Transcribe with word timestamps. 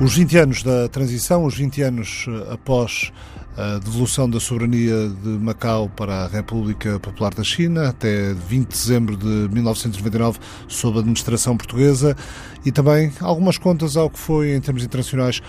Os 0.00 0.14
20 0.14 0.38
anos 0.38 0.62
da 0.62 0.88
transição, 0.88 1.44
os 1.44 1.54
20 1.54 1.82
anos 1.82 2.24
eh, 2.26 2.54
após 2.54 3.12
a 3.54 3.78
devolução 3.78 4.30
da 4.30 4.40
soberania 4.40 5.10
de 5.22 5.28
Macau 5.28 5.90
para 5.90 6.24
a 6.24 6.26
República 6.26 6.98
Popular 6.98 7.34
da 7.34 7.44
China, 7.44 7.90
até 7.90 8.32
20 8.32 8.62
de 8.62 8.68
dezembro 8.70 9.14
de 9.14 9.26
1999, 9.26 10.38
sob 10.68 10.96
a 10.96 11.00
administração 11.00 11.54
portuguesa, 11.54 12.16
e 12.64 12.72
também 12.72 13.12
algumas 13.20 13.58
contas 13.58 13.94
ao 13.94 14.08
que 14.08 14.18
foi, 14.18 14.54
em 14.54 14.60
termos 14.62 14.82
internacionais, 14.82 15.42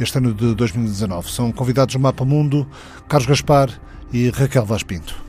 este 0.00 0.16
ano 0.16 0.32
de 0.32 0.54
2019. 0.54 1.30
São 1.30 1.52
convidados 1.52 1.94
do 1.94 2.00
Mapa 2.00 2.24
Mundo 2.24 2.66
Carlos 3.06 3.28
Gaspar 3.28 3.68
e 4.10 4.30
Raquel 4.30 4.64
Vaz 4.64 4.82
Pinto. 4.82 5.27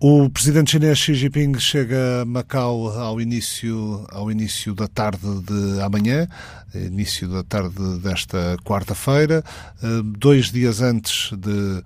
O 0.00 0.30
presidente 0.30 0.70
chinês 0.70 0.96
Xi 0.96 1.12
Jinping 1.12 1.58
chega 1.58 2.22
a 2.22 2.24
Macau 2.24 2.88
ao 2.96 3.20
início, 3.20 4.06
ao 4.12 4.30
início 4.30 4.72
da 4.72 4.86
tarde 4.86 5.26
de 5.42 5.80
amanhã, 5.82 6.28
início 6.72 7.26
da 7.28 7.42
tarde 7.42 7.98
desta 7.98 8.56
quarta-feira, 8.62 9.42
eh, 9.82 9.86
dois 10.04 10.52
dias 10.52 10.80
antes 10.80 11.36
de 11.36 11.82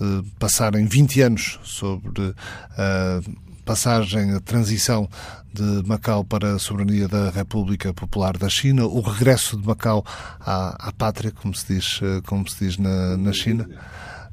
eh, 0.00 0.24
passarem 0.40 0.86
20 0.86 1.20
anos 1.20 1.60
sobre 1.62 2.34
a 2.76 3.20
passagem, 3.64 4.32
a 4.32 4.40
transição 4.40 5.08
de 5.54 5.86
Macau 5.86 6.24
para 6.24 6.56
a 6.56 6.58
soberania 6.58 7.06
da 7.06 7.30
República 7.30 7.94
Popular 7.94 8.36
da 8.36 8.48
China, 8.48 8.86
o 8.86 9.00
regresso 9.00 9.56
de 9.56 9.64
Macau 9.64 10.04
à, 10.40 10.88
à 10.88 10.92
pátria, 10.92 11.30
como 11.30 11.54
se 11.54 11.74
diz, 11.74 12.00
eh, 12.02 12.20
como 12.26 12.48
se 12.50 12.64
diz 12.64 12.76
na, 12.76 13.16
na 13.16 13.32
China. 13.32 13.68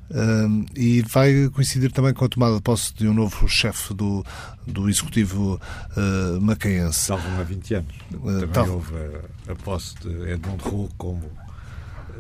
Uh, 0.10 0.66
e 0.76 1.04
vai 1.04 1.50
coincidir 1.50 1.92
também 1.92 2.16
com 2.16 2.26
a 2.26 2.30
tomada 2.30 2.56
de 2.56 2.62
posse 2.64 2.92
de 2.96 3.08
um 3.08 3.14
novo 3.14 3.48
chefe 3.48 3.94
do, 3.94 4.26
do 4.66 4.90
Executivo 4.90 5.62
uh, 5.96 6.42
macaense. 6.42 7.00
Estavam 7.00 7.40
há 7.40 7.44
20 7.44 7.74
anos. 7.76 7.96
Também 8.12 8.48
tal... 8.48 8.70
houve 8.70 8.92
a, 8.96 9.52
a, 9.52 9.56
posse 9.56 9.96
de 10.00 10.32
Edmond 10.32 10.64
Roux 10.64 10.90
como 10.98 11.30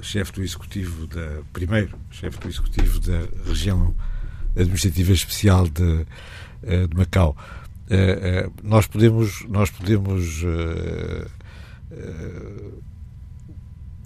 chefe 0.04 0.32
do 0.34 0.44
Executivo, 0.44 1.08
da, 1.08 1.42
primeiro 1.52 1.98
chefe 2.12 2.38
do 2.38 2.48
Executivo 2.48 3.00
da 3.00 3.28
região 3.48 3.96
administrativa 4.56 5.12
especial 5.12 5.68
de, 5.68 5.82
uh, 5.82 6.88
de 6.88 6.96
Macau. 6.96 7.36
Uh, 7.86 8.54
nós 8.62 8.86
podemos, 8.86 9.44
nós 9.48 9.72
podemos 9.72 10.44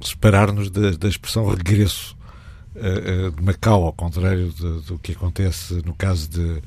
separar-nos 0.02 0.70
da, 0.70 0.92
da 0.92 1.10
expressão 1.10 1.46
regresso 1.50 2.16
uh, 2.16 2.23
de 2.76 3.44
Macau, 3.44 3.86
ao 3.86 3.94
contrário 3.94 4.50
de, 4.50 4.82
do 4.82 4.98
que 4.98 5.12
acontece 5.12 5.82
no 5.86 5.94
caso 5.94 6.30
de 6.30 6.62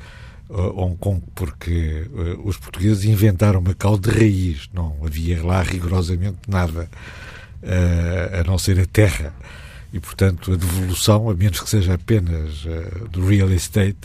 uh, 0.48 0.80
Hong 0.80 0.96
Kong, 0.96 1.22
porque 1.34 2.08
uh, 2.12 2.48
os 2.48 2.56
portugueses 2.56 3.04
inventaram 3.04 3.60
Macau 3.60 3.98
de 3.98 4.10
raiz, 4.10 4.68
não 4.72 4.96
havia 5.04 5.44
lá 5.44 5.62
rigorosamente 5.62 6.38
nada 6.48 6.88
a 8.38 8.44
não 8.44 8.56
ser 8.58 8.78
a 8.78 8.86
terra. 8.86 9.34
E, 9.92 9.98
portanto, 9.98 10.52
a 10.52 10.56
devolução, 10.56 11.28
a 11.28 11.34
menos 11.34 11.58
que 11.58 11.68
seja 11.68 11.94
apenas 11.94 12.64
do 13.10 13.26
real 13.26 13.50
estate, 13.50 13.98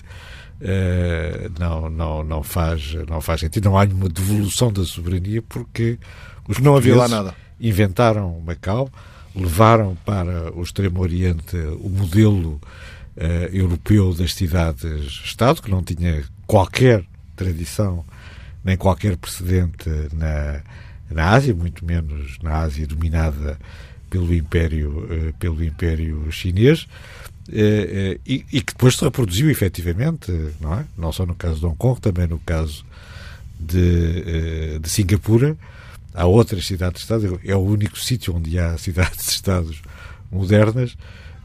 não, 1.59 1.88
não, 1.88 2.23
não, 2.23 2.41
faz, 2.41 2.95
não 3.07 3.22
faz 3.22 3.41
sentido. 3.41 3.66
Não 3.66 3.77
há 3.77 3.85
nenhuma 3.85 4.09
devolução 4.09 4.72
da 4.72 4.83
soberania 4.83 5.44
porque 5.44 5.99
os 6.47 6.57
não 6.57 6.75
havia 6.75 6.95
lá 6.95 7.07
nada. 7.07 7.35
inventaram 7.59 8.41
Macau, 8.44 8.89
levaram 9.35 9.95
para 10.05 10.51
o 10.53 10.61
Extremo 10.61 10.99
Oriente 11.01 11.55
o 11.79 11.89
modelo 11.89 12.61
uh, 13.15 13.21
europeu 13.55 14.13
das 14.13 14.33
cidades-Estado, 14.33 15.61
que 15.61 15.71
não 15.71 15.83
tinha 15.83 16.23
qualquer 16.45 17.03
tradição 17.35 18.05
nem 18.63 18.77
qualquer 18.77 19.17
precedente 19.17 19.89
na, 20.13 20.61
na 21.09 21.29
Ásia, 21.29 21.53
muito 21.53 21.83
menos 21.83 22.38
na 22.44 22.57
Ásia 22.57 22.85
dominada 22.85 23.57
pelo 24.09 24.33
Império, 24.33 25.00
uh, 25.06 25.33
pelo 25.39 25.63
Império 25.63 26.31
Chinês. 26.31 26.83
Uh, 27.50 28.19
e, 28.25 28.45
e, 28.51 28.61
que 28.61 28.73
depois 28.73 28.95
se 28.95 29.03
reproduziu 29.03 29.50
efetivamente, 29.50 30.31
não 30.59 30.75
é? 30.75 30.85
Não 30.97 31.11
só 31.11 31.25
no 31.25 31.33
caso 31.33 31.59
de 31.59 31.66
Hong 31.66 31.75
Kong, 31.75 32.00
também 32.00 32.27
no 32.27 32.39
caso 32.39 32.85
de, 33.59 34.79
de 34.79 34.89
Singapura, 34.89 35.57
Há 36.13 36.25
outras 36.25 36.66
cidades-estados, 36.66 37.39
é 37.44 37.55
o 37.55 37.59
único 37.59 37.97
sítio 37.97 38.35
onde 38.35 38.59
há 38.59 38.77
cidades-estados 38.77 39.81
modernas, 40.31 40.97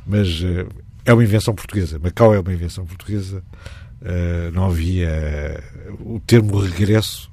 mas 0.07 0.41
uh, 0.41 0.69
é 1.05 1.13
uma 1.13 1.25
invenção 1.25 1.55
portuguesa. 1.55 1.99
Macau 1.99 2.35
é 2.35 2.41
uma 2.41 2.53
invenção 2.53 2.85
portuguesa. 2.87 3.43
Uh, 4.01 4.51
não 4.53 4.67
havia. 4.67 5.63
Uh, 5.99 6.17
o 6.17 6.21
termo 6.21 6.59
regresso 6.59 7.31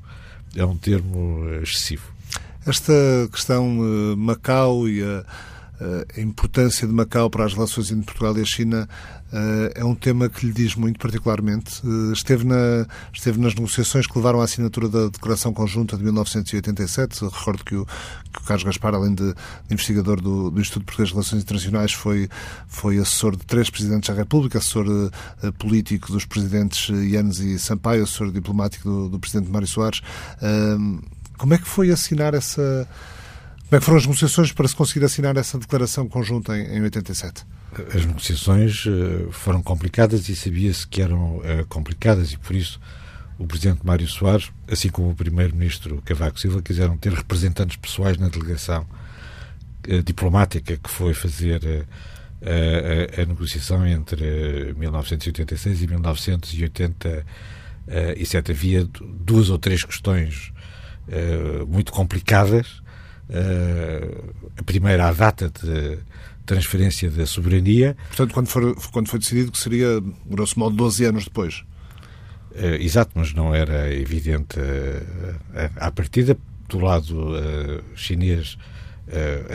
é 0.55 0.65
um 0.65 0.77
termo 0.77 1.45
excessivo. 1.61 2.13
Esta 2.65 2.93
questão 3.31 3.67
Macau 4.15 4.87
e 4.87 5.03
a, 5.03 5.25
a 6.17 6.21
importância 6.21 6.87
de 6.87 6.93
Macau 6.93 7.29
para 7.29 7.45
as 7.45 7.53
relações 7.53 7.91
entre 7.91 8.05
Portugal 8.05 8.37
e 8.37 8.41
a 8.41 8.45
China 8.45 8.87
Uh, 9.33 9.73
é 9.73 9.83
um 9.83 9.95
tema 9.95 10.29
que 10.29 10.45
lhe 10.45 10.53
diz 10.53 10.75
muito 10.75 10.99
particularmente. 10.99 11.81
Uh, 11.83 12.13
esteve, 12.13 12.45
na, 12.45 12.85
esteve 13.11 13.41
nas 13.41 13.55
negociações 13.55 14.05
que 14.05 14.15
levaram 14.15 14.39
à 14.39 14.43
assinatura 14.43 14.87
da 14.87 15.07
Declaração 15.07 15.51
Conjunta 15.51 15.97
de 15.97 16.03
1987. 16.03 17.25
Recordo 17.25 17.65
que 17.65 17.75
o, 17.75 17.83
que 18.31 18.39
o 18.39 18.43
Carlos 18.43 18.63
Gaspar, 18.63 18.93
além 18.93 19.15
de, 19.15 19.33
de 19.33 19.73
investigador 19.73 20.21
do, 20.21 20.51
do, 20.51 20.61
Instituto 20.61 20.85
Português 20.85 21.09
de 21.09 21.15
Relações 21.15 21.41
Internacionais, 21.41 21.93
foi, 21.93 22.29
foi 22.67 22.99
assessor 22.99 23.35
de 23.35 23.43
três 23.43 23.71
presidentes 23.71 24.07
da 24.07 24.15
República, 24.15 24.59
assessor 24.59 24.85
uh, 24.87 25.53
político 25.53 26.11
dos 26.11 26.25
presidentes 26.25 26.89
Yanes 26.89 27.39
e 27.39 27.57
Sampaio, 27.57 28.03
assessor 28.03 28.31
diplomático 28.31 28.87
do, 28.87 29.09
do 29.09 29.19
presidente 29.19 29.49
Mário 29.49 29.67
Soares. 29.67 30.01
como 31.39 31.55
é 31.55 31.57
que 31.57 31.67
foi 31.67 31.89
assinar 31.89 32.35
essa. 32.35 32.87
Como 33.73 33.77
é 33.77 33.79
que 33.79 33.85
foram 33.85 33.97
as 33.97 34.05
negociações 34.05 34.51
para 34.51 34.67
se 34.67 34.75
conseguir 34.75 35.03
assinar 35.03 35.35
essa 35.35 35.57
declaração 35.57 36.07
conjunta 36.07 36.55
em, 36.55 36.77
em 36.77 36.83
87? 36.83 37.43
as 37.91 38.05
negociações 38.05 38.85
eh, 38.85 39.25
foram 39.31 39.63
complicadas 39.63 40.29
e 40.29 40.35
sabia-se 40.35 40.85
que 40.85 41.01
eram 41.01 41.41
eh, 41.43 41.65
complicadas 41.67 42.33
e 42.33 42.37
por 42.37 42.55
isso 42.55 42.79
o 43.39 43.47
presidente 43.47 43.83
Mário 43.83 44.07
Soares, 44.07 44.51
assim 44.67 44.89
como 44.89 45.09
o 45.09 45.15
primeiro-ministro 45.15 45.99
Cavaco 46.05 46.39
Silva, 46.39 46.61
quiseram 46.61 46.95
ter 46.97 47.13
representantes 47.13 47.75
pessoais 47.75 48.15
na 48.15 48.29
delegação 48.29 48.85
eh, 49.87 50.03
diplomática 50.03 50.77
que 50.77 50.89
foi 50.91 51.15
fazer 51.15 51.59
a, 51.65 53.17
a, 53.17 53.23
a, 53.23 53.25
negociação 53.25 53.87
entre 53.87 54.75
1986 54.77 55.81
e 55.81 55.87
1987. 55.87 58.51
Havia 58.51 58.87
duas 59.19 59.49
ou 59.49 59.57
três 59.57 59.83
questões 59.83 60.53
muito 61.67 61.91
complicadas. 61.91 62.82
A 63.29 64.63
primeira, 64.63 65.07
a 65.07 65.13
data 65.13 65.49
de 65.49 65.99
transferência 66.45 67.09
da 67.09 67.25
soberania. 67.25 67.95
Portanto, 68.07 68.33
quando, 68.33 68.47
for, 68.47 68.75
quando 68.91 69.07
foi 69.07 69.19
decidido 69.19 69.51
que 69.51 69.57
seria, 69.57 70.01
grosso 70.25 70.59
modo, 70.59 70.75
12 70.75 71.05
anos 71.05 71.23
depois. 71.25 71.63
Uh, 72.51 72.75
exato, 72.79 73.11
mas 73.15 73.33
não 73.33 73.53
era 73.53 73.91
evidente 73.93 74.59
uh, 74.59 75.71
à 75.77 75.91
partida. 75.91 76.37
Do 76.69 76.79
lado 76.79 77.31
uh, 77.31 77.83
chinês, 77.95 78.57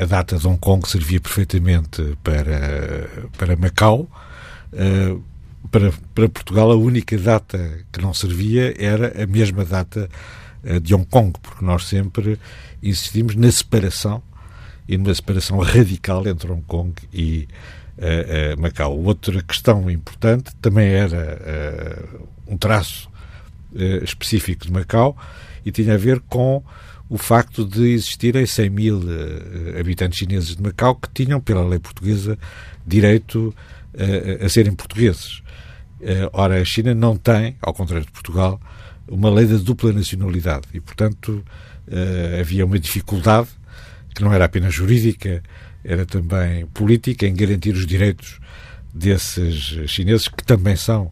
a 0.00 0.04
data 0.04 0.36
de 0.36 0.46
Hong 0.46 0.58
Kong 0.58 0.86
servia 0.86 1.18
perfeitamente 1.20 2.16
para, 2.22 3.08
para 3.36 3.56
Macau. 3.56 4.08
para, 5.70 5.90
para 6.14 6.28
Portugal, 6.28 6.70
a 6.70 6.76
única 6.76 7.16
data 7.16 7.80
que 7.90 8.00
não 8.00 8.12
servia 8.12 8.74
era 8.78 9.20
a 9.20 9.26
mesma 9.26 9.64
data 9.64 10.08
de 10.82 10.94
Hong 10.94 11.06
Kong, 11.06 11.32
porque 11.40 11.64
nós 11.64 11.86
sempre 11.86 12.38
insistimos 12.82 13.34
na 13.34 13.50
separação 13.50 14.22
e 14.88 14.96
numa 14.96 15.14
separação 15.14 15.58
radical 15.58 16.26
entre 16.26 16.50
Hong 16.50 16.62
Kong 16.62 16.94
e 17.12 17.46
uh, 17.98 18.56
uh, 18.56 18.60
Macau. 18.60 18.98
Outra 18.98 19.42
questão 19.42 19.90
importante 19.90 20.54
também 20.56 20.88
era 20.88 22.08
uh, 22.16 22.28
um 22.46 22.56
traço 22.56 23.08
específico 24.02 24.64
de 24.64 24.72
Macau 24.72 25.14
e 25.62 25.70
tinha 25.70 25.92
a 25.92 25.98
ver 25.98 26.20
com 26.20 26.62
o 27.06 27.18
facto 27.18 27.66
de 27.66 27.90
existirem 27.90 28.46
100 28.46 28.70
mil 28.70 29.02
habitantes 29.78 30.18
chineses 30.18 30.56
de 30.56 30.62
Macau 30.62 30.94
que 30.94 31.10
tinham, 31.12 31.38
pela 31.38 31.62
lei 31.62 31.78
portuguesa, 31.78 32.38
direito 32.86 33.54
a 34.42 34.48
serem 34.48 34.74
portugueses. 34.74 35.42
ora, 36.32 36.62
a 36.62 36.64
China 36.64 36.94
não 36.94 37.14
tem, 37.14 37.58
ao 37.60 37.74
contrário 37.74 38.06
de 38.06 38.12
Portugal, 38.12 38.58
uma 39.08 39.30
lei 39.30 39.46
da 39.46 39.56
dupla 39.56 39.92
nacionalidade 39.92 40.66
e, 40.74 40.80
portanto, 40.80 41.44
havia 42.40 42.66
uma 42.66 42.78
dificuldade 42.78 43.48
que 44.14 44.22
não 44.22 44.32
era 44.32 44.44
apenas 44.44 44.74
jurídica, 44.74 45.42
era 45.84 46.04
também 46.04 46.66
política, 46.66 47.26
em 47.26 47.34
garantir 47.34 47.74
os 47.74 47.86
direitos 47.86 48.40
desses 48.92 49.88
chineses 49.88 50.28
que 50.28 50.42
também 50.44 50.76
são, 50.76 51.10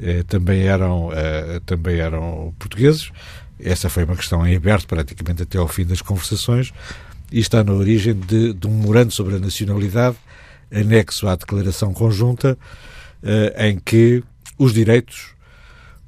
eh, 0.00 0.22
também 0.22 0.62
eram, 0.62 1.10
eh, 1.12 1.60
também 1.66 1.96
eram 1.96 2.54
portugueses. 2.58 3.10
Essa 3.58 3.88
foi 3.88 4.04
uma 4.04 4.16
questão 4.16 4.46
em 4.46 4.54
aberto 4.54 4.86
praticamente 4.86 5.42
até 5.42 5.58
ao 5.58 5.66
fim 5.66 5.84
das 5.84 6.00
conversações 6.00 6.72
e 7.32 7.40
está 7.40 7.64
na 7.64 7.72
origem 7.72 8.14
de, 8.14 8.52
de 8.52 8.66
um 8.66 8.78
memorando 8.78 9.12
sobre 9.12 9.36
a 9.36 9.38
nacionalidade 9.38 10.16
anexo 10.70 11.26
à 11.26 11.34
declaração 11.34 11.92
conjunta 11.92 12.56
eh, 13.22 13.68
em 13.70 13.78
que 13.78 14.22
os 14.58 14.72
direitos 14.72 15.34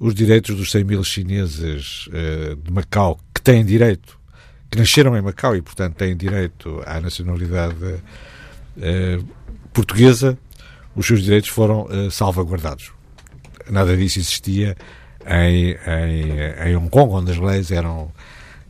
os 0.01 0.15
direitos 0.15 0.57
dos 0.57 0.71
100 0.71 0.85
mil 0.85 1.05
chineses 1.05 2.09
uh, 2.09 2.57
de 2.57 2.71
Macau 2.71 3.19
que 3.35 3.41
têm 3.43 3.65
direito, 3.65 4.19
que 4.71 4.79
nasceram 4.79 5.17
em 5.17 5.23
Macau 5.23 5.57
e, 5.57 5.63
portanto, 5.63 5.97
têm 5.97 6.17
direito 6.17 6.83
à 6.87 7.01
nacionalidade 7.01 7.85
uh, 7.85 9.29
portuguesa, 9.73 10.39
os 10.95 11.07
seus 11.07 11.23
direitos 11.23 11.51
foram 11.51 11.87
uh, 11.87 12.11
salvaguardados. 12.11 12.93
Nada 13.71 13.97
disso 13.97 14.19
existia 14.19 14.77
em, 15.27 15.77
em, 15.87 16.71
em 16.71 16.77
Hong 16.77 16.89
Kong, 16.89 17.13
onde 17.13 17.33
as 17.33 17.39
leis 17.39 17.71
eram, 17.71 18.11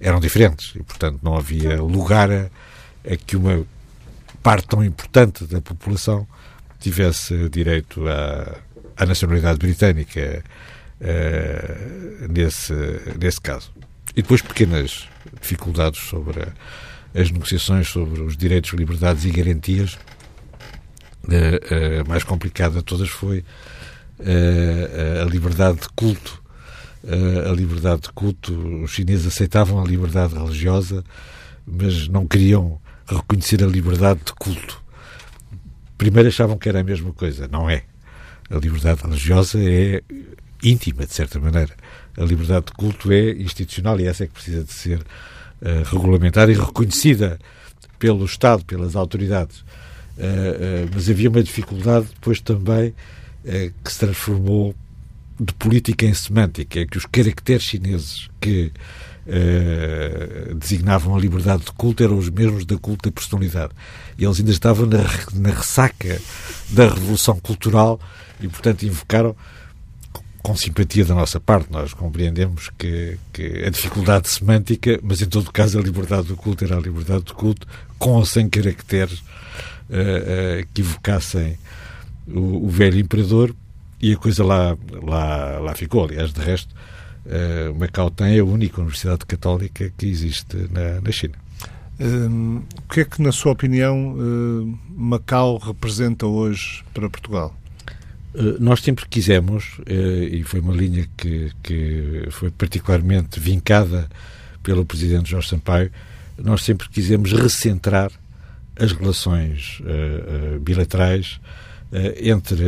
eram 0.00 0.18
diferentes 0.20 0.74
e, 0.74 0.82
portanto, 0.82 1.20
não 1.22 1.36
havia 1.36 1.80
lugar 1.80 2.30
a, 2.30 2.50
a 3.04 3.16
que 3.16 3.36
uma 3.36 3.64
parte 4.42 4.66
tão 4.66 4.82
importante 4.82 5.44
da 5.44 5.60
população 5.60 6.26
tivesse 6.80 7.48
direito 7.48 8.06
à, 8.08 8.56
à 8.96 9.06
nacionalidade 9.06 9.58
britânica 9.58 10.42
uh, 11.00 12.32
nesse, 12.32 12.74
nesse 13.18 13.40
caso. 13.40 13.72
E 14.16 14.22
depois 14.22 14.42
pequenas 14.42 15.08
dificuldades 15.40 16.00
sobre 16.00 16.42
a, 16.42 16.48
as 17.18 17.30
negociações 17.30 17.88
sobre 17.88 18.20
os 18.20 18.36
direitos, 18.36 18.72
liberdades 18.72 19.24
e 19.24 19.30
garantias. 19.30 19.98
Uh, 21.24 22.02
uh, 22.02 22.08
mais 22.08 22.24
complicada 22.24 22.78
de 22.78 22.84
todas 22.84 23.08
foi 23.08 23.44
a 25.22 25.24
liberdade 25.24 25.78
de 25.78 25.88
culto. 25.90 26.42
a 27.48 27.52
liberdade 27.52 28.02
de 28.02 28.10
culto, 28.10 28.52
os 28.82 28.90
chineses 28.90 29.28
aceitavam 29.28 29.80
a 29.80 29.86
liberdade 29.86 30.34
religiosa, 30.34 31.04
mas 31.64 32.08
não 32.08 32.26
queriam 32.26 32.80
reconhecer 33.06 33.62
a 33.62 33.66
liberdade 33.68 34.18
de 34.24 34.32
culto. 34.32 34.82
Primeiro 35.96 36.28
achavam 36.28 36.58
que 36.58 36.68
era 36.68 36.80
a 36.80 36.82
mesma 36.82 37.12
coisa, 37.12 37.46
não 37.46 37.70
é. 37.70 37.84
A 38.50 38.56
liberdade 38.56 39.02
religiosa 39.02 39.56
é 39.62 40.02
íntima, 40.62 41.06
de 41.06 41.14
certa 41.14 41.38
maneira. 41.38 41.74
A 42.16 42.24
liberdade 42.24 42.66
de 42.66 42.72
culto 42.72 43.12
é 43.12 43.30
institucional 43.32 43.98
e 44.00 44.06
essa 44.06 44.24
é 44.24 44.26
que 44.26 44.32
precisa 44.32 44.64
de 44.64 44.72
ser 44.72 44.98
uh, 44.98 45.84
regulamentada 45.84 46.50
e 46.50 46.54
reconhecida 46.54 47.38
pelo 47.98 48.24
Estado, 48.24 48.64
pelas 48.64 48.96
autoridades. 48.96 49.60
Uh, 49.60 50.20
uh, 50.20 50.90
mas 50.92 51.08
havia 51.08 51.30
uma 51.30 51.42
dificuldade 51.42 52.06
depois 52.14 52.40
também 52.40 52.94
que 53.82 53.90
se 53.90 54.00
transformou 54.00 54.74
de 55.40 55.54
política 55.54 56.04
em 56.04 56.12
semântica, 56.12 56.80
é 56.80 56.84
que 56.84 56.98
os 56.98 57.06
caracteres 57.06 57.62
chineses 57.62 58.28
que 58.38 58.70
designavam 60.58 61.16
a 61.16 61.20
liberdade 61.20 61.64
de 61.64 61.72
culto 61.72 62.02
eram 62.02 62.18
os 62.18 62.28
mesmos 62.28 62.66
da 62.66 62.76
culto 62.76 63.08
da 63.08 63.14
personalidade. 63.14 63.72
E 64.18 64.24
eles 64.24 64.38
ainda 64.38 64.50
estavam 64.50 64.84
na, 64.84 64.98
na 65.34 65.50
ressaca 65.50 66.20
da 66.70 66.88
revolução 66.88 67.38
cultural 67.40 67.98
e, 68.38 68.48
portanto, 68.48 68.82
invocaram 68.82 69.34
com 70.42 70.56
simpatia 70.56 71.04
da 71.04 71.14
nossa 71.14 71.40
parte. 71.40 71.70
Nós 71.70 71.92
compreendemos 71.92 72.70
que, 72.78 73.18
que, 73.32 73.64
a 73.64 73.70
dificuldade 73.70 74.28
semântica, 74.28 74.98
mas 75.02 75.20
em 75.20 75.26
todo 75.26 75.52
caso 75.52 75.78
a 75.78 75.82
liberdade 75.82 76.28
do 76.28 76.36
culto 76.36 76.64
era 76.64 76.76
a 76.76 76.80
liberdade 76.80 77.24
do 77.24 77.34
culto, 77.34 77.66
com 77.98 78.12
ou 78.12 78.24
sem 78.24 78.48
caracteres 78.48 79.18
uh, 79.18 80.62
uh, 80.62 80.66
que 80.72 80.82
evocassem 80.82 81.58
o, 82.26 82.66
o, 82.66 82.68
velho 82.68 82.98
imperador, 82.98 83.54
e 84.00 84.12
a 84.12 84.16
coisa 84.16 84.44
lá, 84.44 84.76
lá, 85.02 85.58
lá 85.58 85.74
ficou. 85.74 86.04
Aliás, 86.04 86.32
de 86.32 86.40
resto, 86.40 86.74
uh, 87.26 87.74
Macau 87.74 88.10
tem 88.10 88.38
a 88.38 88.44
única 88.44 88.80
universidade 88.80 89.26
católica 89.26 89.92
que 89.96 90.06
existe 90.06 90.56
na, 90.70 91.00
na 91.00 91.10
China. 91.10 91.34
Um, 92.00 92.62
o 92.78 92.92
que 92.92 93.00
é 93.00 93.04
que, 93.04 93.20
na 93.20 93.32
sua 93.32 93.50
opinião, 93.50 94.14
Macau 94.88 95.56
representa 95.56 96.26
hoje 96.26 96.84
para 96.94 97.10
Portugal? 97.10 97.57
Eh, 98.38 98.56
nós 98.60 98.80
sempre 98.80 99.06
quisemos, 99.08 99.80
eh, 99.84 100.36
e 100.36 100.44
foi 100.44 100.60
uma 100.60 100.72
linha 100.72 101.06
que, 101.16 101.50
que 101.60 102.28
foi 102.30 102.50
particularmente 102.50 103.40
vincada 103.40 104.08
pelo 104.62 104.84
Presidente 104.86 105.30
Jorge 105.30 105.48
Sampaio, 105.48 105.90
nós 106.38 106.62
sempre 106.62 106.88
quisemos 106.88 107.32
recentrar 107.32 108.12
as 108.78 108.92
relações 108.92 109.80
uh, 109.80 110.60
bilaterais 110.60 111.40
entre 112.22 112.64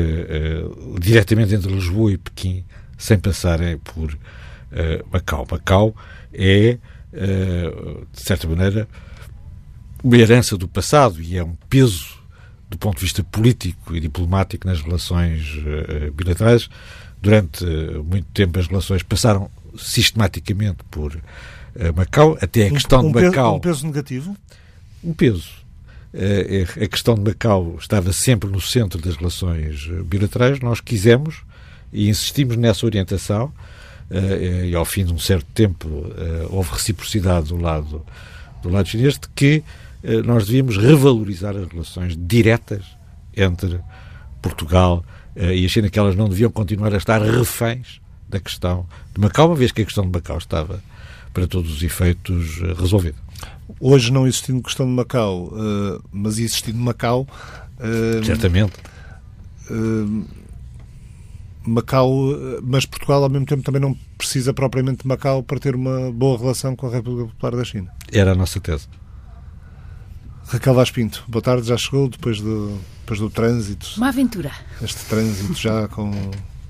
diretamente 0.98 1.54
entre 1.54 1.72
Lisboa 1.72 2.10
e 2.10 2.18
Pequim, 2.18 2.64
sem 2.98 3.16
passarem 3.16 3.78
por 3.78 4.18
Macau. 5.12 5.46
Macau 5.48 5.94
é, 6.32 6.78
de 8.12 8.20
certa 8.20 8.48
maneira, 8.48 8.88
uma 10.02 10.16
herança 10.16 10.56
do 10.56 10.66
passado 10.66 11.22
e 11.22 11.36
é 11.36 11.44
um 11.44 11.54
peso 11.68 12.19
do 12.70 12.78
ponto 12.78 12.96
de 12.96 13.02
vista 13.02 13.22
político 13.24 13.96
e 13.96 14.00
diplomático 14.00 14.66
nas 14.66 14.80
relações 14.80 15.56
uh, 15.56 16.12
bilaterais. 16.12 16.70
Durante 17.20 17.64
uh, 17.64 18.04
muito 18.04 18.26
tempo 18.32 18.58
as 18.58 18.68
relações 18.68 19.02
passaram 19.02 19.50
sistematicamente 19.76 20.78
por 20.88 21.14
uh, 21.14 21.20
Macau, 21.96 22.38
até 22.40 22.68
a 22.68 22.70
questão 22.70 23.06
um, 23.06 23.12
de 23.12 23.20
Macau... 23.20 23.56
Um 23.56 23.60
peso 23.60 23.86
negativo? 23.86 24.36
Um 25.02 25.12
peso. 25.12 25.50
a 26.80 26.86
questão 26.86 27.14
de 27.14 27.22
Macau 27.22 27.76
estava 27.78 28.12
sempre 28.12 28.48
no 28.48 28.60
centro 28.60 29.00
das 29.00 29.16
relações 29.16 29.88
bilaterais. 30.04 30.60
Nós 30.60 30.80
quisemos 30.80 31.42
e 31.92 32.08
insistimos 32.08 32.56
nessa 32.56 32.86
orientação 32.86 33.52
e 34.68 34.74
ao 34.74 34.84
fim 34.84 35.04
de 35.04 35.12
um 35.12 35.18
certo 35.18 35.46
tempo 35.54 35.88
houve 36.50 36.70
reciprocidade 36.72 37.48
do 37.48 37.56
lado 37.56 38.04
do 38.62 38.68
lado 38.68 38.88
chinês 38.88 39.14
de 39.14 39.28
que 39.34 39.56
eh, 39.56 39.62
nós 40.24 40.46
devíamos 40.46 40.76
revalorizar 40.76 41.56
as 41.56 41.68
relações 41.68 42.16
diretas 42.16 42.84
entre 43.36 43.80
Portugal 44.40 45.04
eh, 45.36 45.56
e 45.56 45.64
a 45.64 45.68
China, 45.68 45.88
que 45.88 45.98
elas 45.98 46.16
não 46.16 46.28
deviam 46.28 46.50
continuar 46.50 46.92
a 46.94 46.96
estar 46.96 47.20
reféns 47.20 48.00
da 48.28 48.40
questão 48.40 48.86
de 49.14 49.20
Macau, 49.20 49.48
uma 49.48 49.56
vez 49.56 49.72
que 49.72 49.82
a 49.82 49.84
questão 49.84 50.04
de 50.04 50.10
Macau 50.10 50.38
estava, 50.38 50.82
para 51.32 51.46
todos 51.46 51.72
os 51.72 51.82
efeitos, 51.82 52.60
eh, 52.62 52.74
resolvida. 52.78 53.16
Hoje 53.78 54.12
não 54.12 54.26
existindo 54.26 54.62
questão 54.62 54.86
de 54.86 54.92
Macau, 54.92 55.52
mas 56.12 56.38
existindo 56.38 56.76
Macau. 56.76 57.26
Certamente. 58.24 58.72
Macau, 61.64 62.10
mas 62.62 62.84
Portugal 62.84 63.22
ao 63.22 63.30
mesmo 63.30 63.46
tempo 63.46 63.62
também 63.62 63.80
não 63.80 63.96
precisa 64.18 64.52
propriamente 64.52 65.02
de 65.02 65.08
Macau 65.08 65.42
para 65.42 65.60
ter 65.60 65.76
uma 65.76 66.10
boa 66.10 66.36
relação 66.36 66.74
com 66.74 66.88
a 66.88 66.90
República 66.90 67.30
Popular 67.30 67.56
da 67.56 67.64
China. 67.64 67.90
Era 68.12 68.32
a 68.32 68.34
nossa 68.34 68.60
tese. 68.60 68.88
Raquel 70.50 70.74
Vaz 70.74 70.90
Pinto, 70.90 71.22
boa 71.28 71.40
tarde, 71.40 71.68
já 71.68 71.76
chegou 71.76 72.08
depois 72.08 72.40
do, 72.40 72.76
depois 73.02 73.20
do 73.20 73.30
trânsito. 73.30 73.86
Uma 73.96 74.08
aventura. 74.08 74.50
Este 74.82 75.04
trânsito 75.04 75.54
já 75.54 75.86
com 75.86 76.10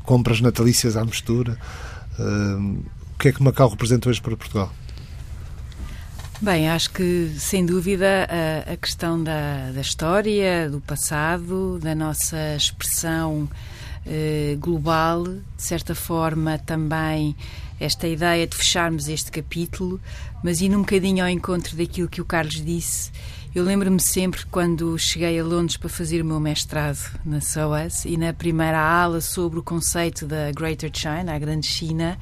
compras 0.02 0.42
natalícias 0.42 0.98
à 0.98 1.04
mistura. 1.04 1.56
Uh, 2.18 2.84
o 3.14 3.18
que 3.18 3.28
é 3.28 3.32
que 3.32 3.42
Macau 3.42 3.70
representa 3.70 4.10
hoje 4.10 4.20
para 4.20 4.36
Portugal? 4.36 4.70
Bem, 6.42 6.68
acho 6.68 6.90
que, 6.90 7.34
sem 7.38 7.64
dúvida, 7.64 8.28
a, 8.28 8.72
a 8.72 8.76
questão 8.76 9.22
da, 9.22 9.72
da, 9.72 9.80
história, 9.80 10.68
do 10.68 10.82
passado, 10.82 11.78
da 11.78 11.94
nossa 11.94 12.54
expressão 12.54 13.48
eh, 14.06 14.56
global, 14.58 15.24
de 15.24 15.62
certa 15.62 15.94
forma 15.94 16.58
também 16.58 17.36
esta 17.78 18.06
ideia 18.06 18.46
de 18.46 18.56
fecharmos 18.56 19.08
este 19.08 19.30
capítulo, 19.30 20.00
mas 20.42 20.60
ir 20.60 20.74
um 20.74 20.80
bocadinho 20.80 21.22
ao 21.24 21.30
encontro 21.30 21.76
daquilo 21.76 22.08
que 22.08 22.20
o 22.20 22.24
Carlos 22.24 22.62
disse 22.62 23.10
eu 23.54 23.64
lembro-me 23.64 24.00
sempre 24.00 24.44
quando 24.46 24.96
cheguei 24.98 25.38
a 25.38 25.44
Londres 25.44 25.76
para 25.76 25.88
fazer 25.88 26.22
o 26.22 26.24
meu 26.24 26.38
mestrado 26.38 26.98
na 27.24 27.40
SOAS 27.40 28.04
e 28.04 28.16
na 28.16 28.32
primeira 28.32 28.78
aula 28.78 29.20
sobre 29.20 29.58
o 29.58 29.62
conceito 29.62 30.24
da 30.26 30.52
Greater 30.52 30.90
China, 30.92 31.34
a 31.34 31.38
Grande 31.38 31.66
China, 31.66 32.16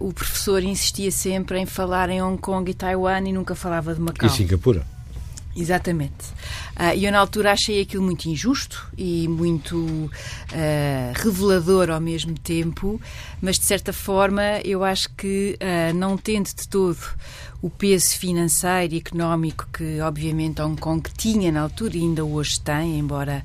uh, 0.00 0.06
o 0.06 0.12
professor 0.12 0.62
insistia 0.62 1.10
sempre 1.10 1.58
em 1.58 1.66
falar 1.66 2.08
em 2.08 2.22
Hong 2.22 2.38
Kong 2.40 2.70
e 2.70 2.74
Taiwan 2.74 3.20
e 3.28 3.32
nunca 3.32 3.54
falava 3.54 3.94
de 3.94 4.00
Macau. 4.00 4.28
E 4.28 4.32
Singapura. 4.32 4.86
Exatamente. 5.58 6.24
Uh, 6.78 6.94
eu, 6.96 7.10
na 7.10 7.18
altura, 7.18 7.50
achei 7.50 7.80
aquilo 7.80 8.04
muito 8.04 8.26
injusto 8.26 8.86
e 8.96 9.26
muito 9.26 9.76
uh, 9.76 10.10
revelador 11.14 11.90
ao 11.90 12.00
mesmo 12.00 12.38
tempo, 12.38 13.00
mas, 13.42 13.58
de 13.58 13.64
certa 13.64 13.92
forma, 13.92 14.60
eu 14.64 14.84
acho 14.84 15.10
que, 15.16 15.58
uh, 15.60 15.92
não 15.94 16.16
tendo 16.16 16.46
de 16.46 16.68
todo 16.68 16.98
o 17.60 17.68
peso 17.68 18.16
financeiro 18.16 18.94
e 18.94 18.98
económico 18.98 19.66
que, 19.72 20.00
obviamente, 20.00 20.62
Hong 20.62 20.80
Kong 20.80 21.02
tinha 21.16 21.50
na 21.50 21.62
altura 21.62 21.96
e 21.96 22.00
ainda 22.02 22.24
hoje 22.24 22.60
tem, 22.60 22.96
embora 22.96 23.44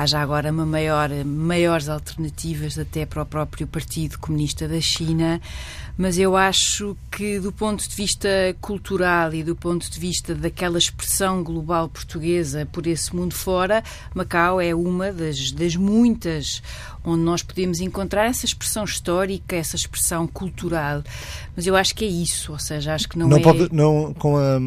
haja 0.00 0.20
agora 0.20 0.52
uma 0.52 0.64
maior, 0.64 1.10
maiores 1.24 1.88
alternativas 1.88 2.78
até 2.78 3.04
para 3.04 3.22
o 3.22 3.26
próprio 3.26 3.66
Partido 3.66 4.16
Comunista 4.18 4.68
da 4.68 4.80
China, 4.80 5.40
mas 5.96 6.16
eu 6.18 6.36
acho 6.36 6.96
que 7.10 7.40
do 7.40 7.50
ponto 7.50 7.86
de 7.88 7.96
vista 7.96 8.28
cultural 8.60 9.34
e 9.34 9.42
do 9.42 9.56
ponto 9.56 9.90
de 9.90 9.98
vista 9.98 10.36
daquela 10.36 10.78
expressão 10.78 11.42
global 11.42 11.88
portuguesa 11.88 12.64
por 12.70 12.86
esse 12.86 13.14
mundo 13.14 13.34
fora, 13.34 13.82
Macau 14.14 14.60
é 14.60 14.72
uma 14.72 15.10
das, 15.10 15.50
das 15.50 15.74
muitas 15.74 16.62
onde 17.04 17.22
nós 17.22 17.42
podemos 17.42 17.80
encontrar 17.80 18.26
essa 18.26 18.46
expressão 18.46 18.84
histórica, 18.84 19.56
essa 19.56 19.74
expressão 19.74 20.28
cultural. 20.28 21.02
Mas 21.56 21.66
eu 21.66 21.74
acho 21.74 21.94
que 21.94 22.04
é 22.04 22.08
isso, 22.08 22.52
ou 22.52 22.58
seja, 22.58 22.94
acho 22.94 23.08
que 23.08 23.18
não, 23.18 23.28
não 23.28 23.38
é... 23.38 23.42
Pode, 23.42 23.68
não, 23.74 24.14
com 24.14 24.36
a 24.36 24.60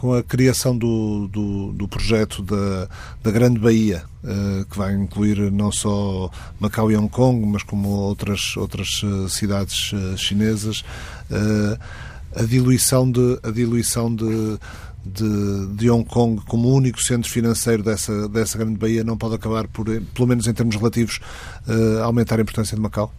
com 0.00 0.14
a 0.14 0.22
criação 0.22 0.74
do, 0.74 1.28
do, 1.28 1.72
do 1.72 1.86
projeto 1.86 2.42
da, 2.42 2.88
da 3.22 3.30
Grande 3.30 3.60
Baía, 3.60 4.02
uh, 4.24 4.64
que 4.64 4.78
vai 4.78 4.94
incluir 4.94 5.52
não 5.52 5.70
só 5.70 6.30
Macau 6.58 6.90
e 6.90 6.96
Hong 6.96 7.10
Kong, 7.10 7.44
mas 7.46 7.62
como 7.62 7.90
outras, 7.90 8.56
outras 8.56 9.02
uh, 9.02 9.28
cidades 9.28 9.92
uh, 9.92 10.16
chinesas, 10.16 10.82
a 12.34 12.42
diluição 12.44 13.10
de, 13.10 13.40
a 13.42 13.50
diluição 13.50 14.14
de, 14.14 14.58
de, 15.04 15.66
de, 15.76 15.90
Hong 15.90 16.08
Kong 16.08 16.40
como 16.46 16.72
único 16.72 17.02
centro 17.02 17.30
financeiro 17.30 17.82
dessa, 17.82 18.26
dessa 18.26 18.56
Grande 18.56 18.78
Baía 18.78 19.04
não 19.04 19.18
pode 19.18 19.34
acabar 19.34 19.68
por, 19.68 19.84
pelo 19.84 20.26
menos 20.26 20.46
em 20.46 20.54
termos 20.54 20.76
relativos, 20.76 21.20
aumentar 22.02 22.38
a 22.38 22.42
importância 22.42 22.74
de 22.74 22.80
Macau? 22.80 23.12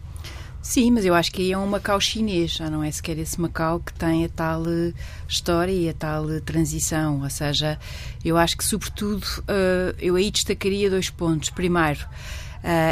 Sim, 0.61 0.91
mas 0.91 1.05
eu 1.05 1.15
acho 1.15 1.31
que 1.31 1.41
aí 1.41 1.51
é 1.51 1.57
um 1.57 1.65
Macau 1.65 1.99
chinês, 1.99 2.51
já 2.51 2.69
não 2.69 2.83
é 2.83 2.91
sequer 2.91 3.17
esse 3.17 3.41
Macau 3.41 3.79
que 3.79 3.91
tem 3.93 4.23
a 4.23 4.29
tal 4.29 4.61
uh, 4.61 4.93
história 5.27 5.71
e 5.71 5.89
a 5.89 5.93
tal 5.93 6.25
uh, 6.25 6.39
transição. 6.39 7.21
Ou 7.21 7.29
seja, 7.31 7.79
eu 8.23 8.37
acho 8.37 8.55
que, 8.55 8.63
sobretudo, 8.63 9.23
uh, 9.23 9.95
eu 9.99 10.15
aí 10.15 10.29
destacaria 10.29 10.87
dois 10.87 11.09
pontos. 11.09 11.49
Primeiro, 11.49 12.07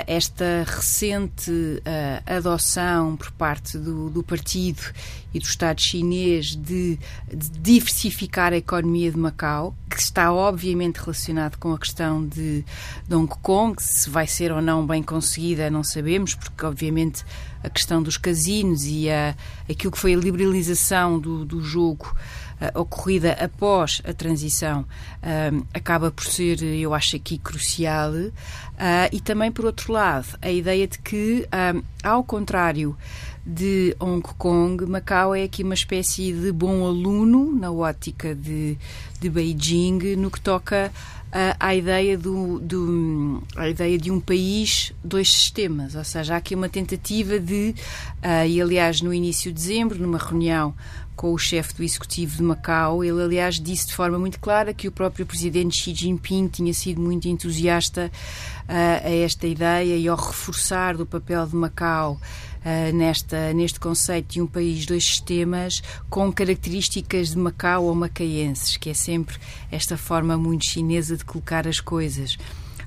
esta 0.07 0.65
recente 0.65 1.51
uh, 1.51 2.23
adoção 2.25 3.15
por 3.15 3.31
parte 3.31 3.77
do, 3.77 4.09
do, 4.09 4.23
partido 4.23 4.81
e 5.31 5.39
do 5.39 5.45
Estado 5.45 5.79
chinês 5.79 6.55
de, 6.55 6.97
de, 7.27 7.49
diversificar 7.59 8.51
a 8.51 8.57
economia 8.57 9.11
de 9.11 9.17
Macau, 9.17 9.75
que 9.87 9.99
está 9.99 10.33
obviamente 10.33 10.97
relacionado 10.97 11.57
com 11.57 11.71
a 11.71 11.77
questão 11.77 12.25
de, 12.25 12.65
de 13.07 13.15
Hong 13.15 13.31
Kong, 13.41 13.81
se 13.81 14.09
vai 14.09 14.25
ser 14.25 14.51
ou 14.51 14.61
não 14.61 14.87
bem 14.87 15.03
conseguida, 15.03 15.69
não 15.69 15.83
sabemos, 15.83 16.33
porque 16.33 16.65
obviamente 16.65 17.23
a 17.63 17.69
questão 17.69 18.01
dos 18.01 18.17
casinos 18.17 18.85
e 18.85 19.09
a, 19.09 19.35
aquilo 19.69 19.91
que 19.91 19.99
foi 19.99 20.15
a 20.15 20.17
liberalização 20.17 21.19
do, 21.19 21.45
do 21.45 21.61
jogo 21.61 22.15
uh, 22.61 22.79
ocorrida 22.79 23.33
após 23.33 24.01
a 24.05 24.13
transição 24.13 24.81
uh, 24.81 25.65
acaba 25.73 26.11
por 26.11 26.25
ser, 26.25 26.61
eu 26.61 26.93
acho, 26.93 27.15
aqui 27.15 27.37
crucial. 27.37 28.11
Uh, 28.13 28.31
e 29.11 29.19
também, 29.19 29.51
por 29.51 29.65
outro 29.65 29.91
lado, 29.91 30.37
a 30.41 30.49
ideia 30.49 30.87
de 30.87 30.97
que, 30.99 31.47
ao 32.03 32.23
contrário 32.23 32.95
de 33.45 33.95
Hong 33.99 34.21
Kong, 34.37 34.85
Macau 34.85 35.35
é 35.35 35.43
aqui 35.43 35.63
uma 35.63 35.73
espécie 35.73 36.31
de 36.31 36.51
bom 36.51 36.85
aluno 36.85 37.53
na 37.53 37.71
ótica 37.71 38.33
de, 38.35 38.77
de 39.19 39.29
Beijing 39.29 40.15
no 40.15 40.29
que 40.31 40.39
toca 40.39 40.91
à 41.59 41.75
ideia, 41.75 42.17
do, 42.17 42.59
do, 42.59 43.43
a 43.55 43.69
ideia 43.69 43.97
de 43.97 44.09
um 44.09 44.19
país, 44.19 44.93
dois 45.03 45.31
sistemas. 45.31 45.95
Ou 45.95 46.03
seja, 46.03 46.33
há 46.33 46.37
aqui 46.37 46.55
uma 46.55 46.69
tentativa 46.69 47.39
de, 47.39 47.75
uh, 48.23 48.47
e 48.47 48.61
aliás, 48.61 49.01
no 49.01 49.13
início 49.13 49.51
de 49.51 49.59
dezembro, 49.59 49.99
numa 50.01 50.17
reunião 50.17 50.73
com 51.19 51.33
o 51.33 51.37
chefe 51.37 51.73
do 51.73 51.83
Executivo 51.83 52.37
de 52.37 52.43
Macau. 52.43 53.03
Ele, 53.03 53.21
aliás, 53.21 53.59
disse 53.59 53.87
de 53.87 53.93
forma 53.93 54.17
muito 54.17 54.39
clara 54.39 54.73
que 54.73 54.87
o 54.87 54.91
próprio 54.91 55.25
presidente 55.25 55.75
Xi 55.75 55.93
Jinping 55.93 56.47
tinha 56.47 56.73
sido 56.73 57.01
muito 57.01 57.27
entusiasta 57.27 58.09
uh, 58.09 59.05
a 59.05 59.09
esta 59.09 59.45
ideia 59.45 59.97
e 59.97 60.07
ao 60.07 60.15
reforçar 60.15 60.95
do 60.95 61.05
papel 61.05 61.45
de 61.45 61.57
Macau 61.57 62.13
uh, 62.13 62.95
nesta, 62.95 63.51
neste 63.51 63.81
conceito 63.81 64.31
de 64.31 64.41
um 64.41 64.47
país, 64.47 64.85
dois 64.85 65.03
sistemas, 65.03 65.83
com 66.09 66.31
características 66.31 67.31
de 67.31 67.37
Macau 67.37 67.83
ou 67.83 67.95
macaenses, 67.95 68.77
que 68.77 68.89
é 68.89 68.93
sempre 68.93 69.35
esta 69.69 69.97
forma 69.97 70.37
muito 70.37 70.69
chinesa 70.69 71.17
de 71.17 71.25
colocar 71.25 71.67
as 71.67 71.81
coisas. 71.81 72.37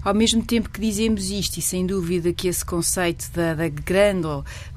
Ao 0.04 0.12
mesmo 0.12 0.42
tempo 0.42 0.68
que 0.68 0.80
dizemos 0.80 1.30
isto, 1.30 1.58
e 1.58 1.62
sem 1.62 1.86
dúvida 1.86 2.32
que 2.32 2.48
esse 2.48 2.64
conceito 2.64 3.30
da, 3.32 3.54
da 3.54 3.68
grande 3.68 4.26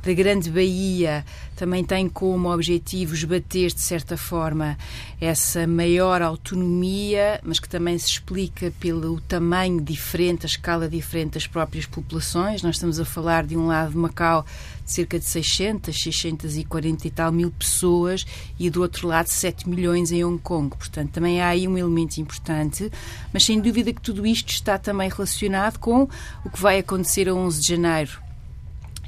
da 0.04 0.14
grande 0.14 0.52
Bahia 0.52 1.26
também 1.56 1.84
tem 1.84 2.08
como 2.08 2.54
objetivo 2.54 3.16
esbater, 3.16 3.74
de 3.74 3.82
certa 3.82 4.16
forma, 4.16 4.78
essa 5.20 5.66
maior 5.66 6.22
autonomia, 6.22 7.40
mas 7.44 7.60
que 7.60 7.68
também 7.68 7.98
se 7.98 8.10
explica 8.10 8.72
pelo 8.80 9.20
tamanho 9.22 9.82
diferente, 9.82 10.46
a 10.46 10.50
escala 10.50 10.88
diferente 10.88 11.34
das 11.34 11.48
próprias 11.48 11.88
populações. 11.88 12.62
Nós 12.62 12.76
estamos 12.76 13.00
a 13.00 13.06
falar, 13.06 13.46
de 13.46 13.58
um 13.58 13.66
lado 13.66 13.92
de 13.92 13.98
Macau, 13.98 14.46
cerca 14.86 15.20
de 15.20 15.26
600, 15.26 15.96
640 16.02 17.08
e 17.08 17.12
tal 17.12 17.32
mil 17.32 17.52
pessoas 17.52 18.26
e 18.60 18.70
do 18.70 18.82
outro 18.82 19.08
lado 19.08 19.28
7 19.28 19.68
milhões 19.68 20.12
em 20.12 20.24
Hong 20.24 20.40
Kong. 20.42 20.76
Portanto, 20.76 21.12
também 21.12 21.42
há 21.42 21.50
aí 21.50 21.68
um 21.68 21.78
elemento 21.78 22.18
importante, 22.18 22.92
mas 23.34 23.44
sem 23.44 23.60
dúvida 23.60 23.92
que 23.92 24.02
tudo 24.02 24.26
isto 24.26 24.50
está 24.50 24.78
também 24.78 25.10
relacionado 25.10 25.80
com 25.80 26.08
o 26.44 26.50
que 26.50 26.62
vai 26.62 26.80
acontecer 26.80 27.28
a 27.28 27.34
11 27.34 27.62
de 27.62 27.68
janeiro 27.68 28.26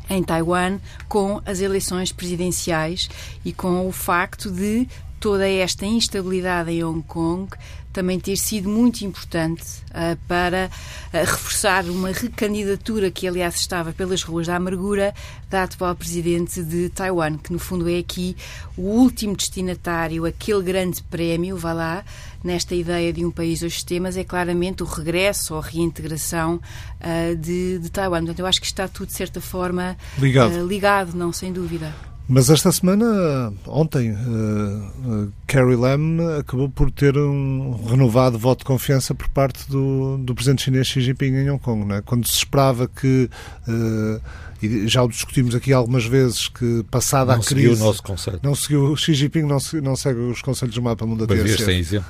em 0.10 0.24
Taiwan 0.24 0.80
com 1.08 1.42
as 1.46 1.60
eleições 1.60 2.12
presidenciais 2.12 3.10
e 3.44 3.52
com 3.52 3.88
o 3.88 3.92
facto 3.92 4.50
de 4.50 4.88
toda 5.20 5.48
esta 5.48 5.86
instabilidade 5.86 6.72
em 6.72 6.84
Hong 6.84 7.04
Kong 7.04 7.50
também 7.98 8.20
ter 8.20 8.38
sido 8.38 8.70
muito 8.70 9.02
importante 9.02 9.64
uh, 9.90 10.16
para 10.28 10.70
uh, 11.12 11.18
reforçar 11.18 11.84
uma 11.86 12.12
recandidatura 12.12 13.10
que, 13.10 13.28
aliás, 13.28 13.56
estava 13.56 13.92
pelas 13.92 14.22
ruas 14.22 14.46
da 14.46 14.56
amargura 14.56 15.16
da 15.50 15.64
atual 15.64 15.96
presidente 15.96 16.62
de 16.62 16.90
Taiwan, 16.90 17.40
que 17.40 17.52
no 17.52 17.58
fundo 17.58 17.90
é 17.90 17.98
aqui 17.98 18.38
o 18.78 18.84
último 18.84 19.36
destinatário, 19.36 20.26
aquele 20.26 20.62
grande 20.62 21.02
prémio, 21.02 21.58
vá 21.58 21.74
lá, 21.74 22.06
nesta 22.44 22.76
ideia 22.76 23.12
de 23.12 23.26
um 23.26 23.32
país 23.32 23.62
dos 23.62 23.74
sistemas, 23.74 24.16
é 24.16 24.24
claramente 24.24 24.84
o 24.84 24.86
regresso 24.86 25.56
ou 25.56 25.60
a 25.60 25.64
reintegração 25.64 26.62
uh, 27.02 27.36
de, 27.36 27.80
de 27.80 27.90
Taiwan. 27.90 28.20
Portanto, 28.20 28.40
eu 28.42 28.46
acho 28.46 28.62
que 28.62 28.68
está 28.68 28.88
tudo, 28.88 29.08
de 29.08 29.14
certa 29.14 29.42
forma, 29.42 29.98
ligado, 30.20 30.68
ligado 30.68 31.18
não, 31.18 31.34
sem 31.34 31.52
dúvida. 31.52 31.92
Mas 32.30 32.50
esta 32.50 32.70
semana, 32.74 33.54
ontem, 33.66 34.12
uh, 34.12 34.16
uh, 34.16 35.34
Carrie 35.48 35.78
Lam 35.78 36.40
acabou 36.40 36.70
por 36.70 36.92
ter 36.92 37.18
um 37.18 37.86
renovado 37.86 38.38
voto 38.38 38.60
de 38.60 38.66
confiança 38.66 39.16
por 39.16 39.30
parte 39.30 39.70
do, 39.70 40.18
do 40.18 40.36
presidente 40.36 40.64
chinês 40.64 40.88
Xi 40.88 41.00
Jinping 41.00 41.36
em 41.36 41.50
Hong 41.50 41.62
Kong. 41.62 41.94
É? 41.94 42.02
Quando 42.02 42.28
se 42.28 42.36
esperava 42.36 42.86
que, 42.86 43.30
uh, 43.66 44.22
e 44.62 44.88
já 44.90 45.04
o 45.04 45.08
discutimos 45.08 45.56
aqui 45.56 45.72
algumas 45.72 46.06
vezes, 46.06 46.50
que 46.50 46.84
passada 46.92 47.34
não 47.34 47.42
a 47.42 47.46
crise... 47.46 47.56
Não 47.56 47.76
seguiu 47.76 47.84
o 47.84 47.88
nosso 47.88 48.04
conselho. 48.04 48.40
Não 48.44 48.56
seguiu, 48.56 48.96
Xi 48.98 49.14
Jinping 49.14 49.44
não, 49.44 49.60
não 49.82 49.96
segue 49.96 50.20
os 50.20 50.42
conselhos 50.42 50.76
do 50.76 50.82
mapa 50.82 51.06
mundo 51.06 51.26
da 51.26 51.34
TSE. 51.34 51.64
sem 51.64 51.80
exemplo. 51.80 52.10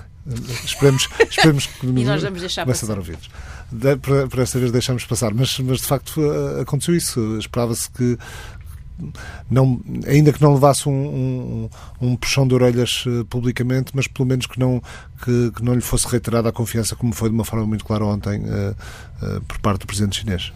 Esperemos, 0.66 1.08
esperemos 1.30 1.68
que... 1.68 1.86
e 1.88 2.04
nós 2.04 2.24
vamos 2.24 2.40
deixar 2.42 2.66
passar. 2.66 2.88
a 2.88 2.90
dar 2.90 2.98
ouvidos. 2.98 3.30
De, 3.72 3.96
para, 3.98 4.28
para 4.28 4.44
esta 4.44 4.58
vez 4.60 4.72
deixamos 4.72 5.06
passar, 5.06 5.34
mas, 5.34 5.60
mas 5.60 5.78
de 5.78 5.86
facto 5.86 6.22
aconteceu 6.60 6.96
isso. 6.96 7.38
Esperava-se 7.38 7.90
que 7.92 8.18
não, 9.50 9.80
ainda 10.08 10.34
que 10.34 10.42
não 10.42 10.54
levasse 10.54 10.90
um, 10.90 10.92
um, 10.92 11.70
um 12.02 12.16
puxão 12.16 12.48
de 12.48 12.54
orelhas 12.54 13.06
uh, 13.06 13.26
publicamente, 13.26 13.92
mas 13.94 14.08
pelo 14.08 14.28
menos 14.28 14.48
que 14.48 14.60
não, 14.60 14.82
que, 15.24 15.52
que, 15.52 15.64
não 15.64 15.74
lhe 15.74 15.82
fosse 15.82 16.08
reiterada 16.08 16.50
a 16.50 16.52
confiança, 16.52 16.96
como 16.96 17.14
foi 17.14 17.30
de 17.30 17.36
uma 17.36 17.46
forma 17.46 17.66
muito 17.66 17.86
clara 17.86 18.04
ontem 18.06 18.42
uh, 18.42 19.42
por 19.42 19.60
parte 19.60 19.82
do 19.82 19.88
presidente 19.88 20.20
chinês. 20.20 20.52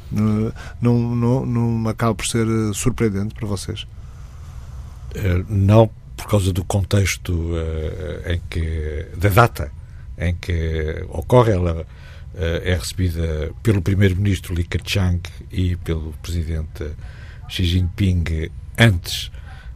Não, 0.82 1.16
não, 1.16 1.46
não 1.46 1.90
acaba 1.90 2.16
por 2.16 2.26
ser 2.26 2.46
surpreendente 2.74 3.34
para 3.34 3.48
vocês? 3.48 3.86
Não, 5.50 5.90
por 6.16 6.28
causa 6.28 6.54
do 6.54 6.64
contexto 6.64 7.52
em 8.26 8.40
que, 8.50 9.08
da 9.18 9.30
data 9.30 9.72
em 10.18 10.34
que 10.36 11.06
ocorre, 11.10 11.52
ela 11.52 11.86
é 12.36 12.76
recebida 12.76 13.52
pelo 13.62 13.82
primeiro-ministro 13.82 14.54
Li 14.54 14.64
Keqiang 14.64 15.22
e 15.52 15.76
pelo 15.78 16.14
presidente 16.22 16.86
Xi 17.52 17.66
Jinping 17.66 18.50
antes 18.78 19.30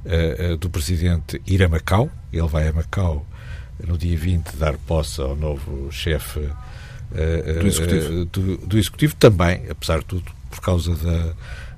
uh, 0.05 0.55
do 0.55 0.69
presidente 0.69 1.41
ir 1.45 1.61
a 1.61 1.67
Macau. 1.67 2.09
Ele 2.31 2.47
vai 2.47 2.69
a 2.69 2.73
Macau 2.73 3.27
no 3.85 3.97
dia 3.97 4.17
20 4.17 4.55
dar 4.55 4.77
posse 4.77 5.19
ao 5.19 5.35
novo 5.35 5.91
chefe 5.91 6.39
uh, 6.39 7.59
do, 7.59 7.67
executivo. 7.67 8.25
Do, 8.25 8.57
do, 8.57 8.77
executivo. 8.77 9.15
também, 9.15 9.65
apesar 9.69 9.99
de 9.99 10.05
tudo, 10.05 10.31
por 10.49 10.61
causa 10.61 10.95
da, 10.95 11.33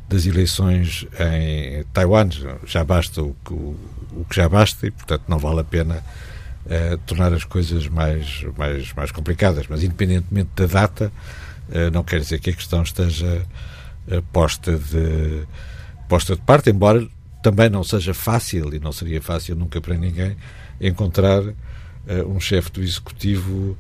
das 0.08 0.28
eleições 0.28 1.08
em 1.20 1.84
Taiwan. 1.92 2.30
Já 2.64 2.84
basta 2.84 3.24
o 3.24 3.36
que, 3.44 3.54
o, 3.54 3.76
o 4.12 4.26
que 4.30 4.36
já 4.36 4.48
basta 4.48 4.86
e, 4.86 4.92
portanto, 4.92 5.24
não 5.28 5.40
vale 5.40 5.62
a 5.62 5.64
pena 5.64 6.04
uh, 6.68 6.98
tornar 7.08 7.34
as 7.34 7.44
coisas 7.44 7.88
mais, 7.88 8.46
mais, 8.56 8.94
mais 8.94 9.12
complicadas. 9.12 9.66
Mas, 9.68 9.84
independentemente 9.84 10.52
da 10.56 10.68
data, 10.68 11.12
uh, 11.70 11.90
não 11.92 12.04
quer 12.04 12.20
dizer 12.20 12.40
que 12.40 12.52
a 12.52 12.54
questão 12.54 12.84
esteja 12.84 13.44
uh, 14.10 14.22
posta 14.32 14.78
de 14.78 15.44
posta 16.08 16.36
de 16.36 16.42
parte, 16.42 16.70
embora 16.70 17.08
também 17.42 17.70
não 17.70 17.84
seja 17.84 18.14
fácil, 18.14 18.74
e 18.74 18.80
não 18.80 18.92
seria 18.92 19.22
fácil 19.22 19.56
nunca 19.56 19.80
para 19.80 19.96
ninguém, 19.96 20.36
encontrar 20.82 21.42
uh, 21.42 21.54
um 22.28 22.40
chefe 22.40 22.72
do 22.72 22.82
Executivo 22.82 23.78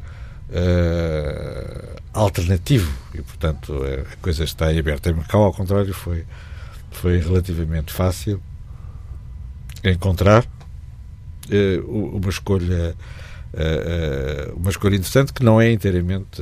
uh, 0.49 2.01
alternativo. 2.13 2.91
E, 3.13 3.21
portanto, 3.21 3.81
a 3.83 4.15
coisa 4.17 4.43
está 4.43 4.67
aí 4.67 4.79
aberta. 4.79 5.09
Em 5.09 5.13
Macau, 5.13 5.43
ao 5.43 5.53
contrário, 5.53 5.93
foi, 5.93 6.25
foi 6.91 7.19
relativamente 7.19 7.91
fácil 7.91 8.41
encontrar 9.83 10.43
uh, 10.43 12.15
uma 12.15 12.29
escolha. 12.29 12.95
uma 14.55 14.69
escolha 14.69 14.95
interessante 14.95 15.33
que 15.33 15.43
não 15.43 15.59
é 15.59 15.71
inteiramente 15.71 16.41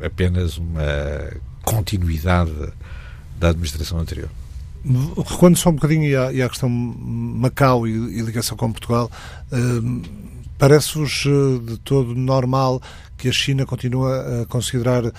apenas 0.00 0.56
uma 0.56 1.32
continuidade 1.64 2.52
da 3.38 3.48
administração 3.48 3.98
anterior. 3.98 4.28
Recuando 5.16 5.56
só 5.56 5.70
um 5.70 5.74
bocadinho 5.74 6.04
e 6.04 6.16
à, 6.16 6.32
e 6.32 6.42
à 6.42 6.48
questão 6.48 6.68
Macau 6.68 7.86
e, 7.86 7.90
e, 7.90 8.20
ligação 8.22 8.56
com 8.56 8.72
Portugal, 8.72 9.10
uh, 9.52 10.02
Parece-vos 10.62 11.24
de 11.66 11.76
todo 11.78 12.14
normal 12.14 12.80
que 13.18 13.28
a 13.28 13.32
China 13.32 13.66
continua 13.66 14.42
a 14.42 14.46
considerar 14.46 15.04
uh, 15.04 15.12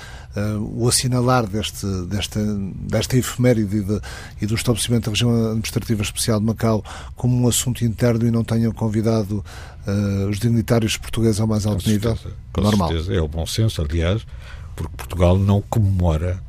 o 0.74 0.88
assinalar 0.88 1.46
deste, 1.46 1.86
desta, 2.08 2.40
desta 2.42 3.18
efeméride 3.18 3.76
e, 3.76 3.82
de, 3.82 4.02
e, 4.42 4.46
do 4.46 4.56
estabelecimento 4.56 5.04
da 5.04 5.12
região 5.12 5.48
administrativa 5.48 6.02
especial 6.02 6.40
de 6.40 6.46
Macau 6.46 6.82
como 7.18 7.36
um 7.36 7.46
assunto 7.46 7.84
interno 7.84 8.26
e 8.26 8.32
não 8.32 8.42
tenham 8.42 8.72
convidado 8.72 9.44
uh, 9.86 10.30
os 10.30 10.40
dignitários 10.40 10.96
portugueses 10.96 11.42
ao 11.42 11.48
mais 11.48 11.66
alto 11.66 11.84
com 11.84 11.90
nível? 11.90 12.16
Certeza, 12.16 12.36
com 12.54 12.62
Normal. 12.62 12.88
certeza, 12.88 13.14
é 13.14 13.20
o 13.20 13.28
bom 13.28 13.46
senso, 13.46 13.82
aliás, 13.82 14.26
porque 14.78 14.96
Portugal 14.96 15.38
não 15.38 15.62
comemora 15.62 16.42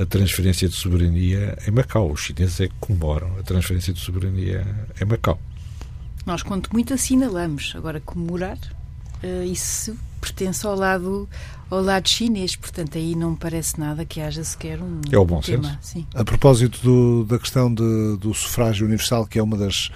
a 0.00 0.06
transferência 0.06 0.68
de 0.68 0.74
soberania 0.74 1.56
em 1.66 1.70
Macau. 1.70 2.10
Os 2.10 2.20
chineses 2.20 2.60
é 2.60 2.68
que 2.68 2.74
comemoram 2.80 3.38
a 3.38 3.42
transferência 3.42 3.92
de 3.92 4.00
soberania 4.00 4.66
em 5.00 5.04
Macau. 5.04 5.38
Nós, 6.26 6.42
quanto 6.42 6.72
muito, 6.72 6.94
assinalamos. 6.94 7.72
Agora, 7.76 8.00
comemorar, 8.00 8.58
uh, 9.22 9.44
isso 9.44 9.96
pertence 10.20 10.66
ao 10.66 10.74
lado 10.74 11.28
ao 11.70 11.82
lado 11.82 12.08
chinês, 12.08 12.56
portanto 12.56 12.96
aí 12.96 13.14
não 13.14 13.32
me 13.32 13.36
parece 13.36 13.78
nada 13.80 14.04
que 14.04 14.20
haja 14.20 14.44
sequer 14.44 14.80
um 14.80 15.00
é 15.10 15.18
o 15.18 15.24
bom 15.24 15.40
tema. 15.40 15.64
Senso. 15.64 15.78
Sim. 15.80 16.06
A 16.14 16.24
propósito 16.24 16.78
do, 16.82 17.24
da 17.24 17.38
questão 17.38 17.72
de, 17.72 18.16
do 18.18 18.32
sufrágio 18.32 18.86
universal, 18.86 19.26
que 19.26 19.38
é 19.38 19.42
uma 19.42 19.56
das 19.56 19.90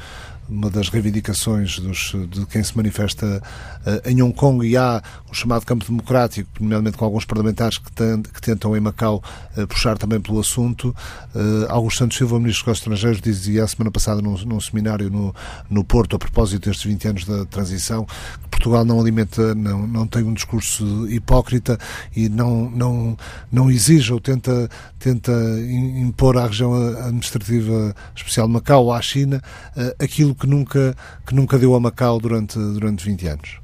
uma 0.49 0.71
das 0.71 0.88
reivindicações 0.88 1.78
dos, 1.78 2.14
de 2.31 2.47
quem 2.47 2.62
se 2.62 2.75
manifesta 2.76 3.43
uh, 3.87 4.09
em 4.09 4.23
Hong 4.23 4.33
Kong 4.33 4.67
e 4.67 4.76
há 4.76 5.02
o 5.31 5.35
chamado 5.35 5.67
campo 5.67 5.85
democrático, 5.85 6.49
nomeadamente 6.59 6.97
com 6.97 7.05
alguns 7.05 7.25
parlamentares 7.25 7.76
que, 7.76 7.93
tem, 7.93 8.23
que 8.23 8.40
tentam 8.40 8.76
em 8.76 8.81
Macau 8.81 9.23
uh, 9.57 9.67
puxar 9.67 9.99
também 9.99 10.21
pelo 10.21 10.40
assunto. 10.40 10.95
Uh, 11.35 11.67
Augusto 11.69 11.99
Santos 11.99 12.17
Silva, 12.17 12.38
Ministro 12.38 12.64
dos 12.67 12.78
Estrangeiros, 12.78 13.21
dizia 13.21 13.64
a 13.64 13.69
semana 13.69 13.90
passada 13.90 14.23
num, 14.23 14.37
num, 14.45 14.61
seminário 14.61 15.11
no, 15.11 15.35
no 15.69 15.85
Porto, 15.85 16.17
a 16.17 16.19
propósito 16.19 16.67
destes 16.67 16.87
20 16.87 17.09
anos 17.09 17.25
da 17.25 17.45
transição, 17.45 18.07
que 18.43 18.49
Portugal 18.49 18.85
não 18.85 18.99
alimenta, 18.99 19.55
não, 19.55 19.87
não 19.87 20.07
tem 20.07 20.23
um 20.23 20.33
discurso 20.33 21.07
hipócrita 21.11 21.78
e 22.17 22.28
não, 22.28 22.71
não, 22.71 23.17
não 23.52 23.71
exige 23.71 24.12
ou 24.12 24.21
tenta, 24.21 24.69
tenta 24.99 25.33
impor 25.99 26.38
à 26.38 26.47
região 26.47 26.75
administrativa 26.75 27.95
especial 28.17 28.47
de 28.47 28.55
Macau, 28.55 28.93
à 28.93 29.00
China, 29.02 29.43
aquilo 29.99 30.35
que 30.38 30.47
nunca, 30.47 30.97
que 31.26 31.35
nunca 31.35 31.59
deu 31.59 31.75
a 31.75 31.80
Macau 31.80 32.21
durante, 32.21 32.59
durante 32.59 33.04
20 33.04 33.26
anos? 33.26 33.61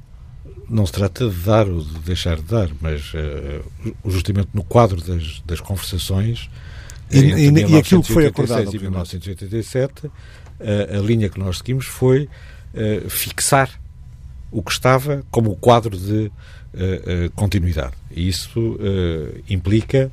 Não 0.69 0.85
se 0.85 0.91
trata 0.91 1.29
de 1.29 1.35
dar 1.41 1.67
ou 1.67 1.81
de 1.81 1.99
deixar 1.99 2.37
de 2.37 2.43
dar, 2.43 2.69
mas 2.81 3.13
uh, 3.13 3.93
justamente 4.05 4.49
no 4.53 4.63
quadro 4.63 4.99
das, 5.01 5.41
das 5.45 5.61
conversações. 5.61 6.49
E, 7.11 7.19
e, 7.19 7.51
e 7.51 7.77
aquilo 7.77 8.01
que 8.01 8.11
foi 8.11 8.25
acordado. 8.25 8.75
Em 8.75 8.79
1987, 8.79 10.07
uh, 10.07 10.11
a 10.97 10.99
linha 10.99 11.29
que 11.29 11.39
nós 11.39 11.59
seguimos 11.59 11.85
foi 11.85 12.27
uh, 12.73 13.09
fixar 13.09 13.69
o 14.51 14.63
que 14.63 14.71
estava 14.71 15.23
como 15.29 15.51
o 15.51 15.55
quadro 15.55 15.97
de 15.97 16.31
continuidade. 17.35 17.93
E 18.11 18.27
isso 18.27 18.77
implica 19.49 20.11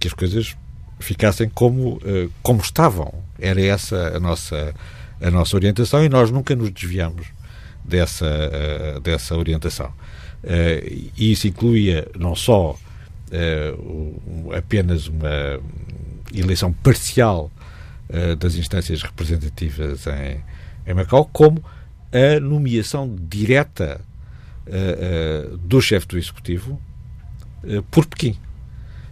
que 0.00 0.08
as 0.08 0.14
coisas 0.14 0.56
ficassem 0.98 1.50
como, 1.50 2.00
como 2.42 2.60
estavam. 2.60 3.12
Era 3.38 3.60
essa 3.60 4.16
a 4.16 4.20
nossa 4.20 4.74
a 5.22 5.30
nossa 5.30 5.56
orientação 5.56 6.04
e 6.04 6.08
nós 6.08 6.30
nunca 6.30 6.54
nos 6.56 6.70
desviamos 6.70 7.26
dessa, 7.84 8.26
uh, 8.26 9.00
dessa 9.00 9.36
orientação. 9.36 9.92
Uh, 10.42 11.10
e 11.16 11.32
isso 11.32 11.46
incluía 11.46 12.08
não 12.18 12.34
só 12.34 12.72
uh, 12.72 14.52
apenas 14.52 15.06
uma 15.06 15.60
eleição 16.34 16.72
parcial 16.72 17.50
das 18.38 18.56
instâncias 18.56 19.02
representativas 19.02 20.06
em, 20.06 20.38
em 20.86 20.92
Macau, 20.92 21.24
como 21.32 21.64
a 22.12 22.38
nomeação 22.38 23.16
direta 23.18 24.02
do 25.62 25.80
chefe 25.80 26.08
do 26.08 26.18
Executivo 26.18 26.78
por 27.90 28.04
Pequim. 28.04 28.36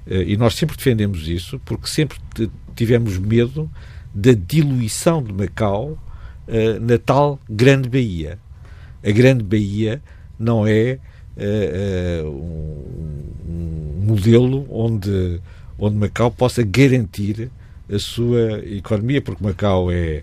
e 0.06 0.36
nós 0.36 0.54
sempre 0.54 0.76
defendemos 0.76 1.28
isso 1.28 1.58
porque 1.64 1.86
sempre 1.86 2.18
tivemos 2.76 3.16
medo 3.16 3.70
da 4.14 4.32
diluição 4.32 5.22
de 5.22 5.32
Macau 5.32 5.98
uh, 6.48 6.80
na 6.80 6.98
tal 6.98 7.38
Grande 7.48 7.88
Bahia. 7.88 8.38
A 9.04 9.10
Grande 9.10 9.44
Bahia 9.44 10.02
não 10.38 10.66
é 10.66 10.98
uh, 11.36 12.28
um, 12.28 12.84
um, 13.48 14.04
modelo 14.06 14.66
onde, 14.70 15.40
onde 15.78 15.96
Macau 15.96 16.30
possa 16.30 16.62
garantir 16.62 17.50
a 17.92 17.98
sua 17.98 18.64
economia, 18.64 19.20
porque 19.20 19.42
Macau 19.42 19.90
é 19.90 20.22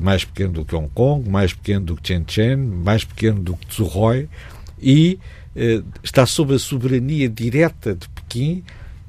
mais 0.00 0.24
pequeno 0.24 0.52
do 0.52 0.64
que 0.64 0.76
Hong 0.76 0.90
Kong, 0.94 1.28
mais 1.28 1.52
pequeno 1.52 1.86
do 1.86 1.96
que 1.96 2.08
Shenzhen, 2.08 2.56
mais 2.56 3.02
pequeno 3.02 3.40
do 3.40 3.56
que 3.56 3.74
Zhuhai 3.74 4.28
e 4.80 5.18
está 6.02 6.24
sob 6.26 6.54
a 6.54 6.58
soberania 6.58 7.28
direta 7.28 7.94
de 7.94 8.08
Pequim 8.08 8.62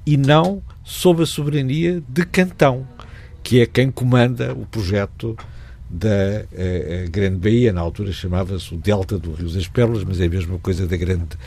e 0.05 0.17
não 0.17 0.63
sob 0.83 1.21
a 1.21 1.25
soberania 1.25 2.01
de 2.09 2.25
Cantão 2.25 2.87
que 3.43 3.61
é 3.61 3.65
quem 3.65 3.91
comanda 3.91 4.53
o 4.53 4.65
projeto 4.65 5.37
da 5.89 6.07
uh, 6.07 7.11
Grande 7.11 7.37
Bahia. 7.37 7.73
Na 7.73 7.81
altura 7.81 8.11
chamava-se 8.11 8.73
o 8.73 8.77
Delta 8.77 9.17
do 9.17 9.33
Rio 9.33 9.49
das 9.49 9.67
Pérolas, 9.67 10.03
mas 10.03 10.19
é 10.21 10.25
a 10.25 10.29
mesma 10.29 10.57
coisa 10.59 10.87
da 10.87 10.95
Grande 10.95 11.37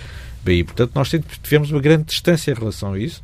Bahia. 0.45 0.65
Portanto, 0.65 0.93
nós 0.95 1.11
tivemos 1.43 1.71
uma 1.71 1.81
grande 1.81 2.05
distância 2.05 2.53
em 2.53 2.55
relação 2.55 2.93
a 2.93 2.99
isso 2.99 3.23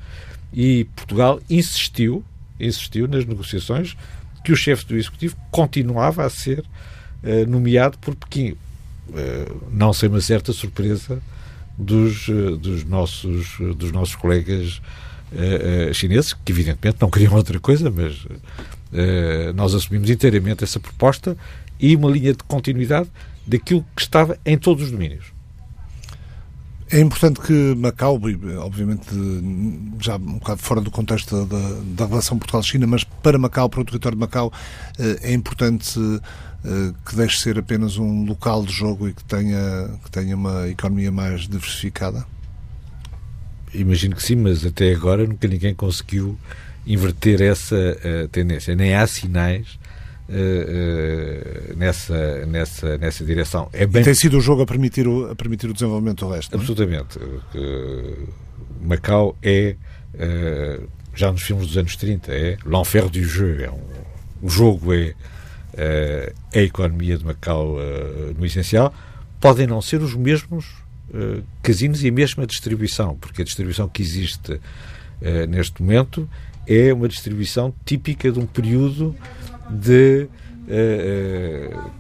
e 0.52 0.85
Portugal 0.96 1.40
insistiu, 1.48 2.24
insistiu 2.59 3.06
nas 3.06 3.24
negociações 3.24 3.96
que 4.44 4.52
o 4.52 4.56
chefe 4.56 4.87
do 4.87 4.96
Executivo 4.96 5.37
continuava 5.50 6.24
a 6.24 6.30
ser 6.30 6.61
uh, 6.61 7.46
nomeado 7.48 7.98
por 7.98 8.14
Pequim. 8.14 8.56
Não 9.72 9.92
sem 9.92 10.09
uma 10.09 10.20
certa 10.20 10.52
surpresa 10.52 11.20
dos, 11.76 12.28
dos, 12.61 12.85
nossos, 12.85 13.59
dos 13.76 13.90
nossos 13.90 14.14
colegas 14.14 14.80
uh, 15.32 15.94
chineses, 15.94 16.32
que 16.32 16.52
evidentemente 16.52 16.98
não 17.00 17.10
queriam 17.10 17.34
outra 17.34 17.58
coisa, 17.60 17.90
mas 17.90 18.24
uh, 18.24 19.52
nós 19.54 19.74
assumimos 19.74 20.10
inteiramente 20.10 20.64
essa 20.64 20.80
proposta 20.80 21.36
e 21.78 21.94
uma 21.96 22.10
linha 22.10 22.32
de 22.32 22.42
continuidade 22.44 23.08
daquilo 23.46 23.84
que 23.94 24.02
estava 24.02 24.38
em 24.44 24.56
todos 24.58 24.84
os 24.84 24.90
domínios. 24.90 25.26
É 26.92 26.98
importante 26.98 27.40
que 27.40 27.74
Macau, 27.76 28.20
obviamente 28.58 29.06
já 30.00 30.16
um 30.16 30.38
bocado 30.38 30.60
fora 30.60 30.80
do 30.80 30.90
contexto 30.90 31.46
da, 31.46 31.80
da 31.94 32.06
relação 32.06 32.36
Portugal-China, 32.36 32.84
mas 32.88 33.04
para 33.04 33.38
Macau, 33.38 33.68
para 33.68 33.80
o 33.80 33.84
território 33.84 34.16
de 34.16 34.20
Macau, 34.20 34.52
é 34.98 35.32
importante 35.32 36.00
que 37.06 37.14
deixe 37.14 37.38
ser 37.38 37.60
apenas 37.60 37.96
um 37.96 38.24
local 38.24 38.64
de 38.64 38.72
jogo 38.72 39.08
e 39.08 39.12
que 39.12 39.22
tenha, 39.22 39.88
que 40.02 40.10
tenha 40.10 40.34
uma 40.34 40.68
economia 40.68 41.12
mais 41.12 41.42
diversificada? 41.42 42.26
Imagino 43.72 44.16
que 44.16 44.22
sim, 44.22 44.37
mas 44.37 44.64
até 44.66 44.92
agora 44.92 45.26
nunca 45.26 45.46
ninguém 45.46 45.74
conseguiu 45.74 46.38
inverter 46.87 47.40
essa 47.40 47.76
uh, 47.76 48.28
tendência. 48.28 48.74
Nem 48.74 48.94
há 48.94 49.06
sinais 49.06 49.78
uh, 50.28 50.33
uh, 50.33 51.76
nessa, 51.76 52.46
nessa, 52.46 52.98
nessa 52.98 53.24
direção. 53.24 53.68
É 53.72 53.87
bem... 53.87 54.02
E 54.02 54.04
tem 54.04 54.14
sido 54.14 54.38
o 54.38 54.40
jogo 54.40 54.62
a 54.62 54.66
permitir 54.66 55.06
o, 55.06 55.30
a 55.30 55.37
permitir 55.37 55.68
o 55.70 55.72
desenvolvimento 55.72 56.26
do 56.26 56.33
resto? 56.33 56.54
É? 56.54 56.59
Absolutamente. 56.59 57.18
Macau 58.83 59.37
é, 59.42 59.76
já 61.14 61.30
nos 61.30 61.42
filmes 61.42 61.66
dos 61.66 61.76
anos 61.76 61.96
30, 61.96 62.33
é 62.33 62.56
l'enfer 62.64 63.09
du 63.09 63.22
jeu. 63.22 63.64
É 63.64 63.70
um, 63.70 63.80
o 64.42 64.48
jogo 64.48 64.92
é 64.94 65.14
a 66.54 66.59
economia 66.59 67.18
de 67.18 67.24
Macau 67.24 67.76
no 68.37 68.44
essencial. 68.44 68.92
Podem 69.38 69.66
não 69.66 69.83
ser 69.83 70.00
os 70.00 70.14
mesmos 70.14 70.79
uh, 71.14 71.42
casinos 71.62 72.02
e 72.02 72.08
a 72.08 72.12
mesma 72.12 72.46
distribuição, 72.46 73.16
porque 73.16 73.42
a 73.42 73.44
distribuição 73.44 73.88
que 73.88 74.02
existe 74.02 74.52
uh, 74.52 74.60
neste 75.48 75.82
momento 75.82 76.28
é 76.66 76.92
uma 76.92 77.08
distribuição 77.08 77.74
típica 77.84 78.30
de 78.30 78.38
um 78.38 78.46
período 78.46 79.14
de 79.68 80.28
uh, 80.68 81.90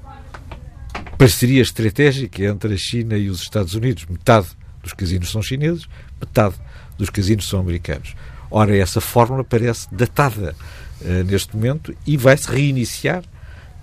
parceria 1.18 1.62
estratégica 1.62 2.44
entre 2.44 2.74
a 2.74 2.76
China 2.76 3.16
e 3.16 3.28
os 3.28 3.42
Estados 3.42 3.74
Unidos. 3.74 4.06
Metade 4.08 4.48
dos 4.82 4.92
casinos 4.92 5.30
são 5.30 5.42
chineses, 5.42 5.86
metade 6.20 6.54
dos 6.96 7.10
casinos 7.10 7.48
são 7.48 7.60
americanos. 7.60 8.14
Ora, 8.50 8.76
essa 8.76 9.00
fórmula 9.00 9.44
parece 9.44 9.92
datada 9.92 10.54
uh, 11.00 11.24
neste 11.24 11.54
momento 11.54 11.94
e 12.06 12.16
vai-se 12.16 12.48
reiniciar 12.50 13.22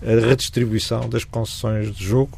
a 0.01 0.27
redistribuição 0.27 1.09
das 1.09 1.23
concessões 1.23 1.95
de 1.95 2.05
jogo 2.05 2.37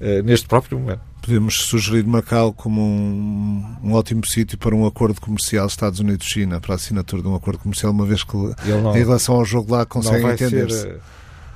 uh, 0.00 0.22
neste 0.22 0.46
próprio 0.46 0.78
momento 0.78 1.07
podemos 1.28 1.66
sugerir 1.66 2.06
Macau 2.06 2.54
como 2.54 2.80
um, 2.80 3.62
um 3.84 3.92
ótimo 3.92 4.24
sítio 4.26 4.56
para 4.56 4.74
um 4.74 4.86
acordo 4.86 5.20
comercial 5.20 5.66
Estados 5.66 6.00
Unidos-China, 6.00 6.58
para 6.58 6.72
a 6.72 6.76
assinatura 6.76 7.20
de 7.20 7.28
um 7.28 7.34
acordo 7.34 7.58
comercial, 7.58 7.92
uma 7.92 8.06
vez 8.06 8.24
que 8.24 8.34
não, 8.34 8.96
em 8.96 8.98
relação 8.98 9.34
ao 9.34 9.44
jogo 9.44 9.74
lá 9.74 9.84
conseguem 9.84 10.30
entender-se. 10.30 10.88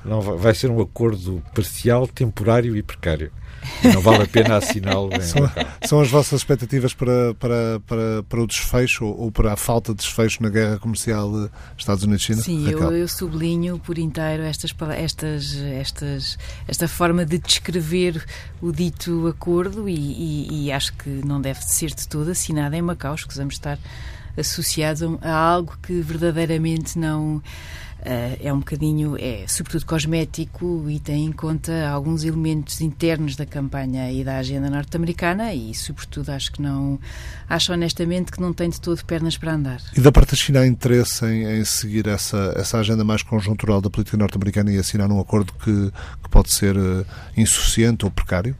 Não 0.05 0.21
vai 0.21 0.53
ser 0.53 0.69
um 0.69 0.81
acordo 0.81 1.41
parcial, 1.53 2.07
temporário 2.07 2.75
e 2.75 2.83
precário. 2.83 3.31
Não 3.83 4.01
vale 4.01 4.23
a 4.23 4.27
pena 4.27 4.57
assiná-lo. 4.57 5.09
São, 5.21 5.51
são, 5.85 6.01
as 6.01 6.09
vossas 6.09 6.41
expectativas 6.41 6.93
para, 6.93 7.33
para, 7.35 7.79
para, 7.87 8.23
para 8.23 8.41
o 8.41 8.47
desfecho 8.47 9.05
ou 9.05 9.31
para 9.31 9.53
a 9.53 9.55
falta 9.55 9.93
de 9.93 9.99
desfecho 9.99 10.43
na 10.43 10.49
guerra 10.49 10.77
comercial 10.79 11.49
Estados 11.77 12.03
Unidos-China? 12.03 12.41
Sim, 12.41 12.69
eu, 12.69 12.91
eu, 12.91 13.07
sublinho 13.07 13.79
por 13.79 13.97
inteiro 13.97 14.43
estas, 14.43 14.75
estas, 14.97 15.55
estas, 15.55 16.37
esta 16.67 16.87
forma 16.87 17.25
de 17.25 17.37
descrever 17.37 18.25
o 18.61 18.71
dito 18.71 19.27
acordo 19.27 19.87
e, 19.87 19.95
e, 19.95 20.65
e 20.65 20.71
acho 20.71 20.93
que 20.93 21.09
não 21.09 21.39
deve 21.39 21.63
ser 21.63 21.91
de 21.91 22.07
todo 22.07 22.31
assinado 22.31 22.75
em 22.75 22.81
Macau. 22.81 23.15
Escusamos 23.15 23.55
estar 23.55 23.79
associados 24.37 25.01
a 25.21 25.31
algo 25.31 25.77
que 25.81 26.01
verdadeiramente 26.01 26.97
não 26.97 27.41
é 28.41 28.53
um 28.53 28.59
bocadinho, 28.59 29.15
é 29.17 29.45
sobretudo 29.47 29.85
cosmético 29.85 30.85
e 30.89 30.99
tem 30.99 31.25
em 31.25 31.31
conta 31.31 31.87
alguns 31.89 32.23
elementos 32.23 32.81
internos 32.81 33.35
da 33.35 33.45
campanha 33.45 34.11
e 34.11 34.23
da 34.23 34.37
agenda 34.37 34.69
norte-americana 34.69 35.53
e, 35.53 35.73
sobretudo, 35.73 36.29
acho 36.29 36.51
que 36.51 36.61
não, 36.61 36.99
acho 37.49 37.71
honestamente 37.71 38.31
que 38.31 38.41
não 38.41 38.53
tem 38.53 38.69
de 38.69 38.79
todo 38.79 39.03
pernas 39.05 39.37
para 39.37 39.53
andar. 39.53 39.81
E 39.95 40.01
da 40.01 40.11
parte 40.11 40.31
da 40.31 40.37
China 40.37 40.59
há 40.61 40.67
interesse 40.67 41.25
em, 41.25 41.59
em 41.59 41.65
seguir 41.65 42.07
essa, 42.07 42.53
essa 42.57 42.77
agenda 42.77 43.03
mais 43.03 43.23
conjuntural 43.23 43.81
da 43.81 43.89
política 43.89 44.17
norte-americana 44.17 44.71
e 44.71 44.77
assinar 44.77 45.09
um 45.11 45.19
acordo 45.19 45.53
que, 45.53 45.91
que 46.23 46.29
pode 46.29 46.51
ser 46.51 46.77
uh, 46.77 47.05
insuficiente 47.37 48.05
ou 48.05 48.11
precário? 48.11 48.55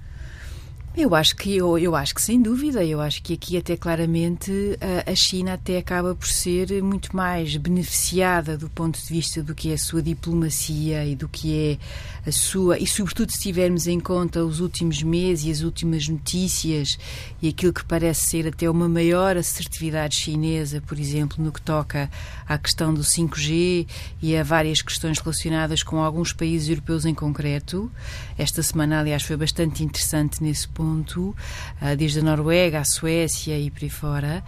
Eu 0.96 1.16
acho 1.16 1.36
que 1.36 1.58
eu, 1.58 1.76
eu 1.80 1.96
acho 1.96 2.14
que 2.14 2.22
sem 2.22 2.40
dúvida, 2.40 2.86
eu 2.86 3.02
acho 3.02 3.24
que 3.24 3.34
aqui 3.34 3.58
até 3.58 3.76
claramente 3.76 4.78
a, 4.80 5.12
a, 5.12 5.16
China 5.16 5.54
até 5.54 5.80
acaba 5.80 6.14
por 6.14 6.28
ser 6.28 6.84
muito 6.84 7.16
mais 7.16 7.58
beneficiada 7.58 8.56
do 8.56 8.70
ponto 8.70 9.02
de 9.02 9.08
vista 9.08 9.42
do 9.42 9.56
que 9.56 9.72
é 9.72 9.74
a 9.74 9.78
sua 9.78 10.04
diplomacia 10.04 11.04
e 11.04 11.16
do 11.16 11.28
que 11.28 11.80
é 12.24 12.30
a 12.30 12.32
sua 12.32 12.78
e 12.78 12.86
sobretudo 12.86 13.32
se 13.32 13.40
tivermos 13.40 13.88
em 13.88 14.00
conta 14.00 14.46
os 14.46 14.60
últimos 14.60 15.02
meses 15.02 15.46
e 15.46 15.52
as 15.52 15.62
últimas 15.62 16.08
notícias 16.08 17.00
e 17.42 17.50
aquilo 17.50 17.74
que 17.74 17.84
parece 17.84 18.28
ser 18.28 18.48
até 18.48 18.70
uma 18.70 18.88
maior 18.88 19.36
assertividade 19.36 20.16
chinesa, 20.16 20.80
por 20.80 21.00
exemplo, 21.00 21.44
no 21.44 21.52
que 21.52 21.60
toca 21.60 22.08
à 22.48 22.56
questão 22.56 22.94
do 22.94 23.02
5G 23.02 23.88
e 24.22 24.38
a 24.38 24.44
várias 24.44 24.84
questões 24.84 25.18
relacionadas 25.18 25.82
com 25.82 26.04
alguns 26.04 26.32
países 26.32 26.70
europeus 26.70 27.04
em 27.04 27.16
concreto. 27.16 27.92
Esta 28.38 28.62
semana, 28.62 29.00
aliás, 29.00 29.24
foi 29.24 29.36
bastante 29.36 29.84
interessante 29.84 30.44
nesse 30.44 30.68
ponto 30.68 30.83
ponto, 30.84 31.34
ah, 31.80 31.96
desde 31.96 32.20
a 32.20 32.24
Noruega, 32.24 32.80
a 32.80 32.84
Suécia 32.84 33.58
e 33.58 33.72
por 33.72 33.84
aí 33.84 33.90
fora. 33.90 34.44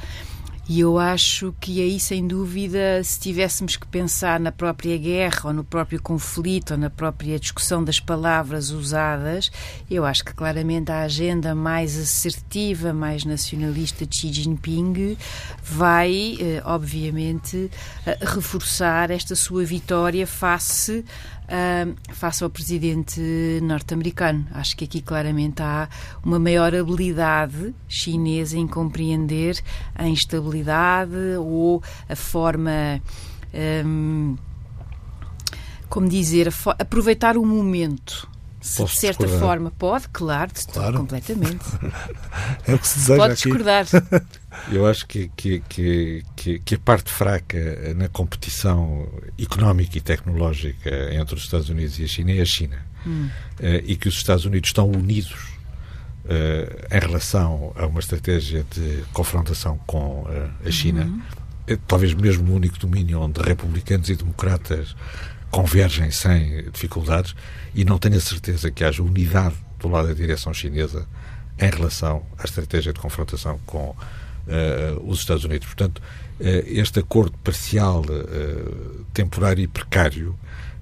E 0.67 0.80
eu 0.80 0.98
acho 0.98 1.54
que 1.62 1.80
aí, 1.80 2.00
sem 2.00 2.28
dúvida, 2.28 3.04
se 3.04 3.19
tivéssemos 3.19 3.76
que 3.76 3.86
pensar 3.86 4.39
na 4.39 4.52
própria 4.52 4.98
guerra, 4.98 5.41
ou 5.43 5.54
no 5.54 5.63
próprio 5.63 6.02
conflito, 6.02 6.71
ou 6.71 6.78
na 6.78 6.89
própria 6.89 7.39
discussão 7.39 7.84
das 7.84 8.00
palavras 8.00 8.71
usadas, 8.71 9.52
eu 9.91 10.04
acho 10.04 10.26
que 10.26 10.34
claramente 10.34 10.91
a 10.91 11.02
agenda 11.02 11.54
mais 11.54 11.95
assertiva, 12.00 12.91
mais 12.91 13.24
nacionalista 13.24 14.08
de 14.08 14.17
Xi 14.17 14.34
Jinping 14.34 15.15
vai, 15.63 16.36
eh, 16.39 16.63
obviamente, 16.65 17.69
eh, 18.04 18.17
reforçar 18.21 19.12
esta 19.12 19.36
sua 19.36 19.63
vitória 19.63 20.26
face 20.26 21.06
uh, 21.45 22.13
face 22.13 22.43
ao 22.43 22.49
presidente 22.49 23.21
norte-americano. 23.62 24.47
Acho 24.51 24.75
que 24.75 24.86
aqui 24.86 25.01
claramente 25.01 25.62
há 25.62 25.88
uma 26.23 26.39
maior 26.39 26.75
habilidade 26.75 27.73
chinesa 27.88 28.58
em 28.58 28.67
compreender 28.67 29.62
a 29.93 30.08
instabilidade 30.08 31.15
ou 31.39 31.81
a 32.10 32.15
forma. 32.15 33.01
Um, 33.86 34.36
como 35.88 36.10
dizer, 36.10 36.51
aproveitar 36.79 37.38
o 37.38 37.45
momento 37.45 38.27
se 38.65 38.84
de 38.84 38.89
certa 38.89 39.25
discordar. 39.25 39.47
forma 39.47 39.71
pode, 39.77 40.10
claro, 40.10 40.51
claro. 40.73 40.97
completamente. 40.97 41.63
é 42.65 42.73
o 42.73 42.79
que 42.79 42.88
se 42.88 42.97
deseja 42.97 43.21
Pode 43.21 43.36
discordar. 43.36 43.86
Eu 44.72 44.86
acho 44.86 45.06
que, 45.06 45.30
que, 45.36 45.62
que, 45.70 46.60
que, 46.60 46.76
a 46.76 46.80
parte 46.80 47.12
fraca 47.12 47.94
na 47.96 48.08
competição 48.08 49.08
económica 49.39 49.98
e 49.98 50.02
tecnológica 50.02 51.13
entre 51.13 51.36
os 51.36 51.44
Estados 51.44 51.70
Unidos 51.70 52.00
e 52.00 52.04
a 52.04 52.08
China 52.08 52.32
é 52.32 52.41
a 52.41 52.46
China. 52.46 52.78
Hum. 53.06 53.30
Uh, 53.60 53.84
e 53.86 53.96
que 53.96 54.08
os 54.08 54.15
Estados 54.15 54.46
Unidos 54.46 54.70
estão 54.70 54.89
unidos 54.89 55.34
uh, 56.26 56.96
em 56.96 57.00
relação 57.00 57.72
a 57.76 57.86
uma 57.86 58.00
estratégia 58.00 58.65
de 58.72 59.04
confrontação 59.13 59.78
com 59.86 60.24
uh, 60.24 60.68
a 60.68 60.72
China. 60.72 61.06
Uhum. 61.06 61.78
talvez 61.88 62.13
mesmo 62.13 62.52
o 62.52 62.56
único 62.56 62.80
domínio 62.80 63.22
onde 63.22 63.41
republicanos 63.41 64.10
e 64.10 64.15
democratas 64.15 64.96
convergem 65.52 66.12
sem 66.12 66.70
dificuldades 66.72 67.36
e 67.74 67.86
não 67.86 67.98
tenho 67.98 68.18
a 68.18 68.22
certeza 68.22 68.72
que 68.72 68.84
haja 68.84 69.02
unidade 69.04 69.56
do 69.80 69.88
lado 69.88 70.08
da 70.08 70.13
direção 70.13 70.54
chinesa 70.54 71.08
em 71.60 71.70
relação 71.70 72.26
à 72.38 72.44
estratégia 72.44 72.91
de 72.91 73.00
confrontação 73.00 73.60
com 73.65 73.96
uh, 74.47 75.10
os 75.10 75.19
Estados 75.19 75.43
Unidos. 75.43 75.67
Portanto, 75.67 75.99
uh, 75.99 76.43
este 76.65 76.99
acordo 76.99 77.38
parcial, 77.43 78.01
uh, 78.01 79.05
temporário 79.13 79.63
e 79.63 79.67
precário 79.67 80.38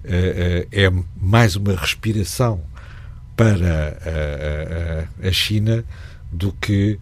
é 0.06 0.92
mais 1.16 1.56
uma 1.56 1.74
respiração 1.78 2.62
para 3.38 3.98
a 5.26 5.32
China 5.32 5.86
do 6.30 6.52
que 6.52 7.00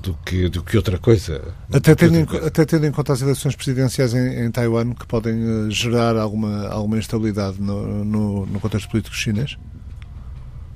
do, 0.00 0.14
que, 0.24 0.48
do 0.48 0.62
que 0.62 0.76
outra 0.76 0.98
coisa. 0.98 1.52
Até 1.72 1.96
tendo, 1.96 2.16
em, 2.16 2.46
até 2.46 2.64
tendo 2.64 2.86
em 2.86 2.92
conta 2.92 3.12
as 3.12 3.22
eleições 3.22 3.56
presidenciais 3.56 4.14
em, 4.14 4.44
em 4.44 4.50
Taiwan, 4.52 4.92
que 4.94 5.04
podem 5.04 5.68
gerar 5.68 6.16
alguma, 6.16 6.68
alguma 6.68 6.96
instabilidade 6.96 7.60
no, 7.60 8.04
no, 8.04 8.46
no, 8.46 8.60
contexto 8.60 8.88
político 8.88 9.16
chinês? 9.16 9.58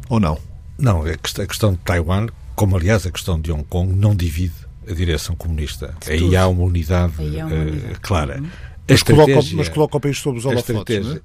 Ou 0.08 0.18
não? 0.18 0.36
Não, 0.76 1.02
a 1.02 1.16
questão, 1.16 1.44
a 1.44 1.46
questão 1.46 1.72
de 1.72 1.78
Taiwan, 1.78 2.26
como 2.54 2.76
aliás 2.76 3.06
a 3.06 3.10
questão 3.10 3.40
de 3.40 3.50
Hong 3.52 3.64
Kong, 3.64 3.92
não 3.94 4.14
divide 4.14 4.54
a 4.88 4.92
direção 4.92 5.34
comunista. 5.34 5.94
Aí 6.06 6.36
há 6.36 6.46
uma 6.46 6.62
unidade, 6.62 7.14
há 7.40 7.46
uma 7.46 7.54
unidade. 7.54 8.00
clara. 8.00 8.40
Uhum. 8.40 8.48
Mas, 8.88 9.02
coloca, 9.02 9.40
mas 9.54 9.68
coloca 9.68 9.96
o 9.96 10.00
país 10.00 10.18
sob 10.18 10.38
os 10.38 10.44
holofotes, 10.44 11.06
é? 11.06 11.20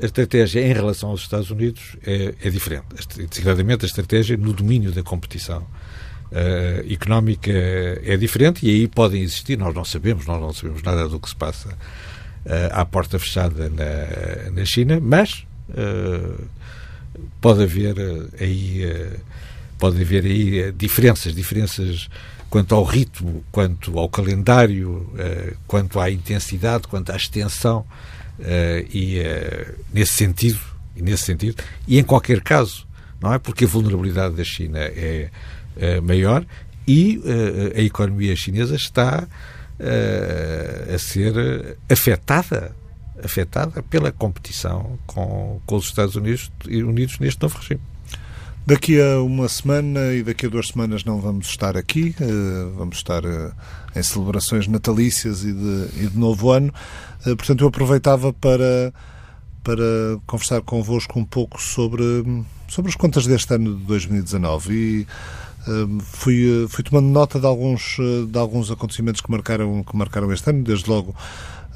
a 0.00 0.06
estratégia 0.06 0.60
em 0.60 0.72
relação 0.72 1.10
aos 1.10 1.20
Estados 1.20 1.50
Unidos 1.50 1.96
é, 2.06 2.34
é 2.42 2.50
diferente. 2.50 2.86
Designadamente 3.28 3.84
a 3.84 3.88
estratégia 3.88 4.36
no 4.36 4.52
domínio 4.52 4.92
da 4.92 5.02
competição 5.02 5.62
uh, 5.62 6.92
económica 6.92 7.50
é 7.52 8.16
diferente 8.16 8.64
e 8.64 8.70
aí 8.70 8.88
podem 8.88 9.22
existir, 9.22 9.58
nós 9.58 9.74
não 9.74 9.84
sabemos, 9.84 10.24
nós 10.26 10.40
não 10.40 10.52
sabemos 10.52 10.82
nada 10.82 11.08
do 11.08 11.18
que 11.18 11.28
se 11.28 11.36
passa 11.36 11.68
uh, 11.68 12.70
à 12.72 12.84
porta 12.84 13.18
fechada 13.18 13.68
na, 13.68 14.50
na 14.52 14.64
China, 14.64 15.00
mas 15.02 15.44
uh, 15.70 16.44
pode 17.40 17.62
haver 17.62 17.96
aí 18.40 18.84
pode 19.80 20.00
haver 20.00 20.24
aí 20.24 20.72
diferenças, 20.72 21.34
diferenças 21.34 22.08
quanto 22.48 22.74
ao 22.74 22.84
ritmo, 22.84 23.44
quanto 23.50 23.98
ao 23.98 24.08
calendário, 24.08 25.10
quanto 25.66 25.98
à 25.98 26.10
intensidade, 26.10 26.86
quanto 26.86 27.10
à 27.10 27.16
extensão 27.16 27.84
e 28.92 29.22
nesse 29.92 30.12
sentido 30.12 30.60
e 30.96 31.02
nesse 31.02 31.24
sentido 31.24 31.62
e 31.86 31.98
em 31.98 32.02
qualquer 32.02 32.40
caso 32.40 32.86
não 33.20 33.32
é 33.32 33.38
porque 33.38 33.64
a 33.64 33.68
vulnerabilidade 33.68 34.34
da 34.34 34.44
China 34.44 34.78
é 34.80 35.30
maior 36.02 36.44
e 36.86 37.20
a 37.76 37.80
economia 37.80 38.34
chinesa 38.34 38.74
está 38.74 39.28
a 40.92 40.98
ser 40.98 41.76
afetada 41.88 42.74
afetada 43.22 43.82
pela 43.82 44.10
competição 44.10 44.98
com, 45.06 45.60
com 45.64 45.76
os 45.76 45.86
Estados 45.86 46.16
Unidos, 46.16 46.50
Unidos 46.66 47.18
neste 47.18 47.40
novo 47.42 47.58
regime. 47.58 47.80
Daqui 48.66 49.00
a 49.00 49.20
uma 49.20 49.48
semana 49.48 50.12
e 50.12 50.22
daqui 50.22 50.46
a 50.46 50.48
duas 50.48 50.68
semanas 50.68 51.04
não 51.04 51.20
vamos 51.20 51.46
estar 51.48 51.76
aqui, 51.76 52.14
vamos 52.76 52.98
estar 52.98 53.22
em 53.96 54.02
celebrações 54.02 54.68
natalícias 54.68 55.42
e 55.44 55.52
de, 55.52 55.88
e 55.96 56.06
de 56.08 56.16
novo 56.16 56.50
ano. 56.50 56.72
Portanto, 57.24 57.62
eu 57.64 57.68
aproveitava 57.68 58.32
para, 58.32 58.92
para 59.64 59.82
conversar 60.26 60.60
convosco 60.62 61.18
um 61.18 61.24
pouco 61.24 61.60
sobre, 61.60 62.02
sobre 62.68 62.90
as 62.90 62.96
contas 62.96 63.26
deste 63.26 63.52
ano 63.54 63.76
de 63.76 63.84
2019 63.84 64.72
e 64.72 65.06
fui, 66.02 66.64
eh, 66.64 66.68
fui 66.68 66.84
tomando 66.84 67.08
nota 67.08 67.38
de 67.38 67.46
alguns, 67.46 67.96
eh, 67.98 68.26
de 68.26 68.38
alguns 68.38 68.70
acontecimentos 68.70 69.20
que 69.20 69.30
marcaram, 69.30 69.82
que 69.82 69.96
marcaram 69.96 70.32
este 70.32 70.50
ano, 70.50 70.62
desde 70.62 70.88
logo 70.88 71.14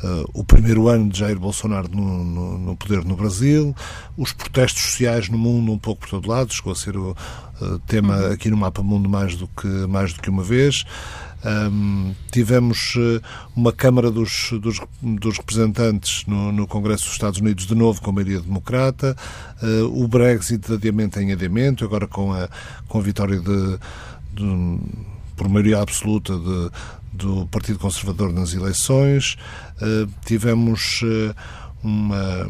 Uh, 0.04 0.28
o 0.34 0.44
primeiro 0.44 0.86
ano 0.86 1.08
de 1.08 1.18
Jair 1.18 1.38
Bolsonaro 1.38 1.88
no, 1.90 2.22
no, 2.22 2.58
no, 2.58 2.76
poder 2.76 3.02
no 3.06 3.16
Brasil, 3.16 3.74
os 4.18 4.34
protestos 4.34 4.82
sociais 4.82 5.30
no 5.30 5.38
mundo 5.38 5.72
um 5.72 5.78
pouco 5.78 6.02
por 6.02 6.10
todo 6.10 6.28
lado, 6.28 6.52
chegou 6.52 6.74
a 6.74 6.76
ser 6.76 6.94
o 6.94 7.12
uh, 7.12 7.78
tema 7.86 8.14
uhum. 8.14 8.32
aqui 8.32 8.50
no 8.50 8.56
Mapa 8.58 8.82
Mundo 8.82 9.08
mais 9.08 9.34
do 9.34 9.48
que, 9.48 9.66
mais 9.66 10.12
do 10.12 10.20
que 10.20 10.28
uma 10.28 10.42
vez. 10.42 10.84
Um, 11.42 12.14
tivemos 12.30 12.96
uh, 12.96 13.22
uma 13.56 13.72
Câmara 13.72 14.10
dos, 14.10 14.50
dos, 14.60 14.78
dos 15.00 15.38
Representantes 15.38 16.26
no, 16.26 16.52
no, 16.52 16.66
Congresso 16.66 17.04
dos 17.04 17.12
Estados 17.12 17.40
Unidos, 17.40 17.66
de 17.66 17.74
novo 17.74 18.02
com 18.02 18.10
a 18.10 18.12
maioria 18.12 18.40
democrata, 18.40 19.16
uh, 19.62 20.02
o 20.02 20.06
Brexit 20.06 20.68
de 20.68 20.74
adiamento 20.74 21.18
em 21.18 21.32
adiamento, 21.32 21.82
agora 21.82 22.06
com 22.06 22.30
a, 22.30 22.46
com 22.88 22.98
a 22.98 23.02
vitória 23.02 23.40
de, 23.40 23.78
de 24.34 24.78
por 25.34 25.48
maioria 25.48 25.80
absoluta 25.80 26.36
de, 26.36 26.70
do 27.14 27.46
Partido 27.46 27.78
Conservador 27.78 28.32
nas 28.32 28.52
eleições, 28.52 29.36
uh, 29.80 30.10
tivemos 30.24 31.00
uma 31.82 32.48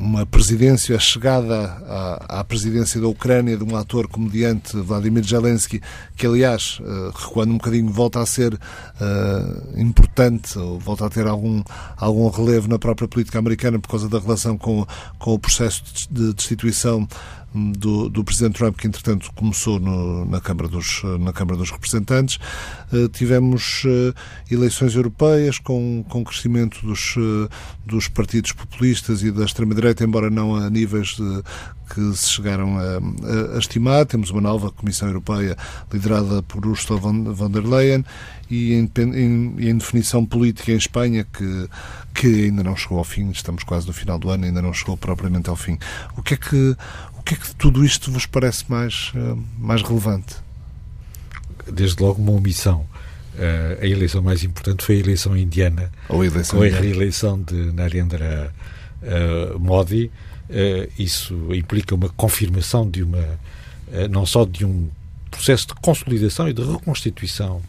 uma 0.00 0.24
presidência 0.24 0.98
chegada 0.98 1.62
à, 1.86 2.40
à, 2.40 2.44
presidência 2.44 2.98
da 2.98 3.06
Ucrânia 3.06 3.54
de 3.54 3.62
um 3.62 3.76
ator 3.76 4.08
comediante, 4.08 4.74
Vladimir 4.78 5.22
Zelensky, 5.22 5.82
que, 6.16 6.26
aliás, 6.26 6.80
uh, 6.80 7.10
recuando 7.14 7.52
um 7.52 7.58
bocadinho, 7.58 7.90
volta 7.90 8.18
a 8.18 8.24
ser 8.24 8.54
uh, 8.54 9.78
importante, 9.78 10.58
ou 10.58 10.78
volta 10.78 11.04
a 11.04 11.10
ter 11.10 11.26
algum, 11.26 11.62
algum 11.98 12.30
relevo 12.30 12.66
na 12.66 12.78
própria 12.78 13.06
política 13.06 13.38
americana 13.38 13.78
por 13.78 13.88
causa 13.88 14.08
da 14.08 14.18
relação 14.18 14.56
com, 14.56 14.86
com 15.18 15.34
o 15.34 15.38
processo 15.38 15.82
de 16.10 16.32
destituição 16.32 17.06
do, 17.54 18.08
do 18.08 18.24
Presidente 18.24 18.54
Trump, 18.54 18.76
que 18.76 18.86
entretanto 18.86 19.32
começou 19.34 19.80
no, 19.80 20.24
na, 20.24 20.40
Câmara 20.40 20.68
dos, 20.68 21.02
na 21.20 21.32
Câmara 21.32 21.56
dos 21.56 21.70
Representantes. 21.70 22.38
Uh, 22.92 23.08
tivemos 23.08 23.84
uh, 23.84 24.14
eleições 24.50 24.94
europeias 24.94 25.58
com, 25.58 26.04
com 26.08 26.24
crescimento 26.24 26.84
dos, 26.84 27.16
uh, 27.16 27.48
dos 27.84 28.08
partidos 28.08 28.52
populistas 28.52 29.22
e 29.22 29.30
da 29.30 29.44
extrema-direita, 29.44 30.04
embora 30.04 30.30
não 30.30 30.54
a 30.54 30.70
níveis 30.70 31.16
de, 31.16 31.42
que 31.92 32.16
se 32.16 32.28
chegaram 32.28 32.78
a, 32.78 32.82
a, 32.82 33.56
a, 33.56 33.58
estimar. 33.58 34.06
Temos 34.06 34.30
uma 34.30 34.40
nova 34.40 34.70
Comissão 34.70 35.08
Europeia 35.08 35.56
liderada 35.92 36.42
por 36.42 36.64
Ursula 36.66 37.00
von, 37.00 37.50
der 37.50 37.66
Leyen 37.66 38.04
e 38.50 38.74
em, 38.74 38.90
em, 38.98 39.68
em, 39.68 39.78
definição 39.78 40.26
política 40.26 40.72
em 40.72 40.76
Espanha 40.76 41.24
que, 41.24 41.68
que 42.12 42.26
ainda 42.44 42.64
não 42.64 42.76
chegou 42.76 42.98
ao 42.98 43.04
fim, 43.04 43.30
estamos 43.30 43.62
quase 43.62 43.86
no 43.86 43.92
final 43.92 44.18
do 44.18 44.28
ano, 44.28 44.44
ainda 44.44 44.60
não 44.60 44.72
chegou 44.74 44.96
propriamente 44.96 45.48
ao 45.48 45.54
fim. 45.54 45.78
O 46.16 46.22
que 46.22 46.34
é 46.34 46.36
que, 46.36 46.76
o 47.16 47.22
que, 47.22 47.34
é 47.34 47.36
que 47.36 47.46
de 47.46 47.54
tudo 47.54 47.84
isto 47.84 48.10
vos 48.10 48.26
parece 48.26 48.68
mais, 48.68 49.12
eh, 49.14 49.36
mais 49.56 49.82
relevante? 49.82 50.34
Desde 51.72 52.02
logo 52.02 52.20
uma 52.20 52.32
omissão. 52.32 52.84
Uh, 53.30 53.80
a 53.80 53.86
eleição 53.86 54.20
mais 54.20 54.42
importante 54.42 54.84
foi 54.84 54.96
a 54.96 54.98
eleição 54.98 55.36
indiana, 55.36 55.90
Ou 56.08 56.22
a 56.22 56.26
eleição 56.26 56.58
com 56.58 56.64
a 56.64 56.68
reeleição 56.68 57.40
de 57.40 57.72
Narendra 57.72 58.52
uh, 59.02 59.58
Modi. 59.58 60.10
Uh, 60.50 60.90
isso 60.98 61.54
implica 61.54 61.94
uma 61.94 62.08
confirmação 62.08 62.90
de 62.90 63.04
uma, 63.04 63.24
não 64.10 64.26
só 64.26 64.44
de 64.44 64.66
um 64.66 64.90
processo 65.30 65.68
de 65.68 65.74
consolidação 65.74 66.48
e 66.48 66.52
de 66.52 66.62
reconstituição 66.62 67.62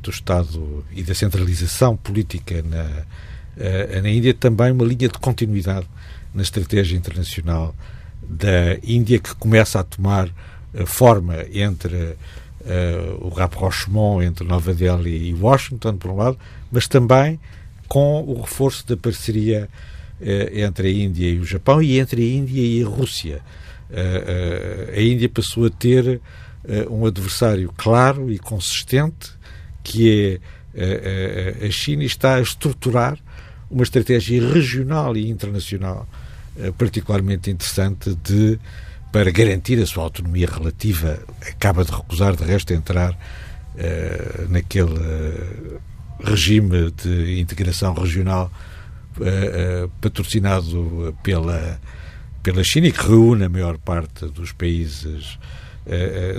do 0.00 0.10
Estado 0.10 0.84
e 0.90 1.02
da 1.02 1.14
centralização 1.14 1.96
política 1.96 2.62
na, 2.62 4.00
na 4.02 4.08
Índia, 4.08 4.34
também 4.34 4.72
uma 4.72 4.84
linha 4.84 5.08
de 5.08 5.18
continuidade 5.18 5.86
na 6.34 6.42
estratégia 6.42 6.96
internacional 6.96 7.74
da 8.22 8.78
Índia 8.82 9.18
que 9.18 9.34
começa 9.34 9.80
a 9.80 9.84
tomar 9.84 10.28
uh, 10.28 10.86
forma 10.86 11.44
entre 11.52 11.96
uh, 11.96 12.16
o 13.20 13.28
rapprochement 13.28 14.22
entre 14.22 14.46
Nova 14.46 14.72
Delhi 14.72 15.28
e 15.28 15.34
Washington, 15.34 15.96
por 15.96 16.10
um 16.10 16.16
lado, 16.16 16.38
mas 16.70 16.88
também 16.88 17.38
com 17.88 18.22
o 18.22 18.40
reforço 18.40 18.86
da 18.86 18.96
parceria 18.96 19.68
uh, 20.20 20.24
entre 20.58 20.88
a 20.88 20.92
Índia 20.92 21.28
e 21.28 21.38
o 21.38 21.44
Japão 21.44 21.82
e 21.82 21.98
entre 21.98 22.22
a 22.22 22.26
Índia 22.26 22.60
e 22.60 22.82
a 22.82 22.88
Rússia. 22.88 23.40
a 24.96 25.00
Índia 25.00 25.28
passou 25.28 25.66
a 25.66 25.70
ter 25.70 26.18
um 26.90 27.04
adversário 27.06 27.72
claro 27.76 28.30
e 28.30 28.38
consistente, 28.38 29.30
que 29.82 30.40
é 30.74 31.66
a 31.66 31.70
China, 31.70 32.02
e 32.02 32.06
está 32.06 32.36
a 32.36 32.40
estruturar 32.40 33.18
uma 33.70 33.82
estratégia 33.82 34.40
regional 34.52 35.16
e 35.16 35.28
internacional 35.28 36.06
particularmente 36.78 37.50
interessante 37.50 38.14
de 38.14 38.58
para 39.12 39.30
garantir 39.30 39.78
a 39.80 39.86
sua 39.86 40.04
autonomia 40.04 40.48
relativa, 40.50 41.22
acaba 41.46 41.84
de 41.84 41.92
recusar, 41.92 42.34
de 42.34 42.44
resto, 42.44 42.72
entrar 42.72 43.12
uh, 43.12 44.48
naquele 44.48 44.90
uh, 44.90 45.80
regime 46.24 46.90
de 46.90 47.38
integração 47.38 47.92
regional 47.92 48.50
uh, 49.18 49.88
patrocinado 50.00 51.14
pela, 51.22 51.78
pela 52.42 52.64
China 52.64 52.86
e 52.86 52.92
que 52.92 53.06
reúne 53.06 53.44
a 53.44 53.48
maior 53.50 53.76
parte 53.76 54.24
dos 54.26 54.50
países 54.50 55.38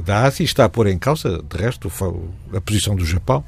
da 0.06 0.23
Ásia 0.23 0.43
e 0.43 0.45
está 0.45 0.65
a 0.65 0.69
pôr 0.69 0.88
em 0.88 0.97
causa, 0.97 1.43
de 1.43 1.58
resto, 1.58 1.91
a 2.53 2.62
posição 2.62 2.95
do 2.95 3.06
Japão 3.06 3.43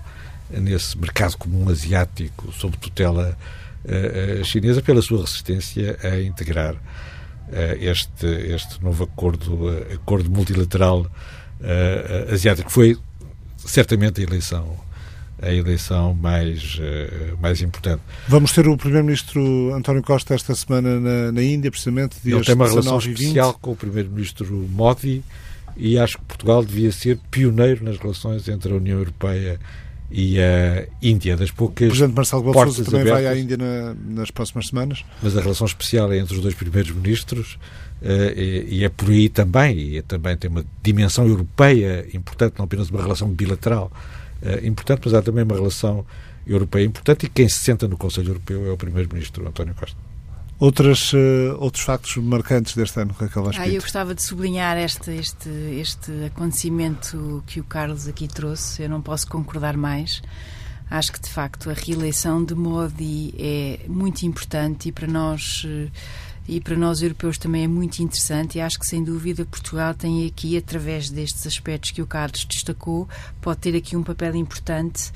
nesse 0.50 0.98
mercado 0.98 1.38
comum 1.38 1.70
asiático 1.70 2.52
sob 2.52 2.78
tutela 2.78 3.38
uh, 3.86 4.44
chinesa 4.44 4.82
pela 4.82 5.02
sua 5.02 5.22
resistência 5.22 5.98
a 6.04 6.22
integrar 6.22 6.76
este, 7.80 8.26
este 8.26 8.84
novo 8.84 9.04
acordo, 9.04 9.70
acordo 9.94 10.32
multilateral 10.32 11.06
asiático. 12.32 12.72
Foi 12.72 12.98
certamente 13.58 14.20
a 14.20 14.24
eleição 14.24 14.76
a 15.42 15.54
eleição 15.54 16.14
mais, 16.14 16.80
mais 17.42 17.62
importante. 17.62 18.02
Vamos 18.28 18.52
ter 18.52 18.68
o 18.68 18.78
Primeiro-Ministro 18.78 19.74
António 19.74 20.02
Costa 20.02 20.34
esta 20.34 20.56
semana 20.56 21.00
na, 21.00 21.32
na 21.32 21.44
Índia, 21.44 21.70
precisamente. 21.70 22.16
Dias 22.24 22.38
Ele 22.38 22.46
tem 22.46 22.56
uma 22.56 22.68
relação 22.68 22.98
especial 22.98 23.54
com 23.62 23.72
o 23.72 23.76
Primeiro-Ministro 23.76 24.68
Modi 24.72 25.24
e 25.78 25.98
acho 25.98 26.18
que 26.18 26.24
Portugal 26.26 26.64
devia 26.64 26.92
ser 26.92 27.20
pioneiro 27.30 27.84
nas 27.84 27.98
relações 27.98 28.48
entre 28.48 28.72
a 28.72 28.76
União 28.76 28.98
Europeia 28.98 29.60
e 30.12 30.40
a 30.40 30.88
Índia, 31.02 31.36
das 31.36 31.52
poucas. 31.52 31.88
O 31.88 31.90
Presidente 31.90 32.16
Marcelo 32.16 32.44
Rebelo 32.46 32.72
Sousa 32.72 32.86
também 32.86 33.02
abertas, 33.02 33.24
vai 33.24 33.34
à 33.34 33.38
Índia 33.38 33.58
na, 33.58 33.96
nas 34.08 34.32
próximas 34.32 34.68
semanas. 34.68 35.04
Mas 35.22 35.36
a 35.36 35.42
relação 35.42 35.66
especial 35.66 36.12
é 36.12 36.18
entre 36.18 36.36
os 36.36 36.42
dois 36.42 36.54
primeiros 36.54 36.92
ministros 36.92 37.58
uh, 38.02 38.40
e, 38.40 38.78
e, 38.78 38.84
é 38.84 38.90
por 38.90 39.10
aí 39.10 39.30
também, 39.30 39.78
e 39.78 39.98
é, 39.98 40.02
também 40.02 40.38
tem 40.38 40.50
uma 40.50 40.66
dimensão 40.82 41.28
europeia 41.28 42.08
importante, 42.14 42.56
não 42.58 42.66
apenas 42.66 42.90
uma 42.90 43.02
relação 43.02 43.28
bilateral 43.30 43.92
uh, 44.42 44.66
importante, 44.66 45.02
mas 45.06 45.14
há 45.14 45.22
também 45.22 45.44
uma 45.44 45.56
relação 45.56 46.06
europeia 46.46 46.86
importante 46.86 47.26
e 47.26 47.30
quem 47.30 47.50
se 47.50 47.60
senta 47.60 47.88
no 47.88 47.98
Conselho 47.98 48.30
Europeu 48.30 48.68
é 48.68 48.72
o 48.72 48.78
primeiro-ministro 48.78 49.48
António 49.48 49.74
Costa. 49.74 49.98
Outras, 50.58 51.12
uh, 51.12 51.58
outros 51.60 51.84
factos 51.84 52.16
marcantes 52.18 52.76
deste 52.76 53.00
ano, 53.00 53.14
Raquel 53.18 53.52
ah, 53.58 53.68
Eu 53.68 53.82
gostava 53.82 54.16
de 54.16 54.24
sublinhar 54.24 54.78
este, 54.78 55.12
este, 55.12 55.50
este 55.50 56.12
acontecimento 56.26 57.44
que 57.46 57.60
o 57.60 57.64
Carlos 57.64 58.08
aqui 58.08 58.28
trouxe. 58.28 58.84
Eu 58.84 58.90
não 58.90 59.02
posso 59.02 59.28
concordar 59.28 59.76
mais. 59.76 60.22
Acho 60.90 61.12
que, 61.12 61.20
de 61.20 61.30
facto, 61.30 61.70
a 61.70 61.74
reeleição 61.74 62.44
de 62.44 62.56
Modi 62.56 63.34
é 63.38 63.80
muito 63.88 64.24
importante 64.24 64.90
e 64.90 64.92
para 64.92 65.08
nós 65.08 65.64
eh, 65.66 65.90
e 66.48 66.62
para 66.62 66.76
nós 66.76 67.02
europeus 67.02 67.40
também 67.40 67.64
é 67.64 67.68
muito 67.68 68.00
interessante 68.00 68.60
e 68.60 68.62
acho 68.62 68.80
que 68.80 68.86
sem 68.86 69.04
dúvida 69.04 69.46
Portugal 69.46 69.96
tem 69.96 70.28
aqui 70.28 70.56
através 70.56 71.10
destes 71.10 71.48
aspectos 71.48 71.90
que 71.90 72.04
o 72.04 72.06
Carlos 72.06 72.46
destacou 72.46 73.10
pode 73.42 73.60
ter 73.62 73.76
aqui 73.76 73.98
um 73.98 74.04
papel 74.04 74.36
importante 74.36 75.12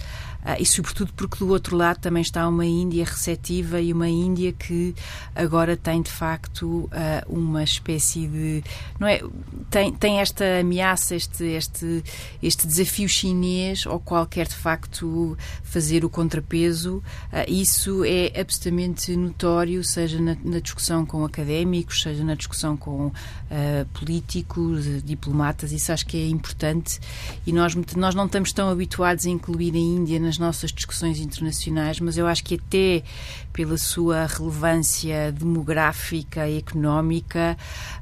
e 0.60 0.66
sobretudo 0.66 1.12
porque 1.14 1.38
do 1.40 1.50
outro 1.50 1.76
lado 1.76 2.00
também 2.00 2.22
está 2.22 2.48
uma 2.48 2.66
Índia 2.66 3.04
receptiva 3.04 3.82
e 3.82 3.92
uma 3.92 4.08
Índia 4.08 4.54
que 4.54 4.96
agora 5.36 5.76
tem 5.76 6.02
de 6.02 6.10
facto 6.10 6.66
uh, 6.66 6.90
uma 7.28 7.64
espécie 7.64 8.28
de 8.28 8.64
não 8.98 9.08
é 9.08 9.22
tem, 9.70 9.92
tem 9.92 10.20
esta 10.20 10.60
ameaça 10.62 11.16
este 11.16 11.44
este 11.44 12.04
este 12.42 12.66
desafio 12.68 13.10
chinês 13.10 13.86
ao 13.86 14.00
qual 14.00 14.26
quer 14.26 14.48
de 14.48 14.56
facto 14.56 15.38
fazer 15.64 16.06
o 16.06 16.10
contrapeso. 16.10 17.04
Uh, 17.32 17.52
isso 17.52 18.04
é 18.06 18.40
absolutamente 18.40 19.16
notório 19.16 19.84
seja 19.84 20.20
na, 20.22 20.38
na, 20.44 20.60
discussão 20.60 21.06
com 21.06 21.26
académicos 21.26 22.02
seja 22.02 22.24
na 22.24 22.36
discussão 22.36 22.78
com 22.78 23.12
políticos 23.94 25.04
diplomatas. 25.04 25.72
Isso 25.72 25.92
acho 25.92 26.06
que 26.06 26.18
é 26.18 26.28
importante. 26.28 27.00
E 27.46 27.52
nós 27.52 27.76
nós 27.96 28.14
não 28.14 28.26
estamos 28.26 28.54
tão 28.54 28.70
habituados 28.70 29.26
a 29.26 29.30
incluir 29.30 29.74
a 29.74 29.78
Índia 29.78 30.20
nas 30.30 30.38
nossas 30.38 30.72
discussões 30.72 31.20
internacionais, 31.20 32.00
mas 32.00 32.18
eu 32.18 32.28
acho 32.28 32.44
que 32.44 32.56
até 32.56 33.04
pela 33.52 33.78
sua 33.78 34.26
relevância 34.26 35.32
demográfica, 35.32 36.50
económica, 36.50 37.58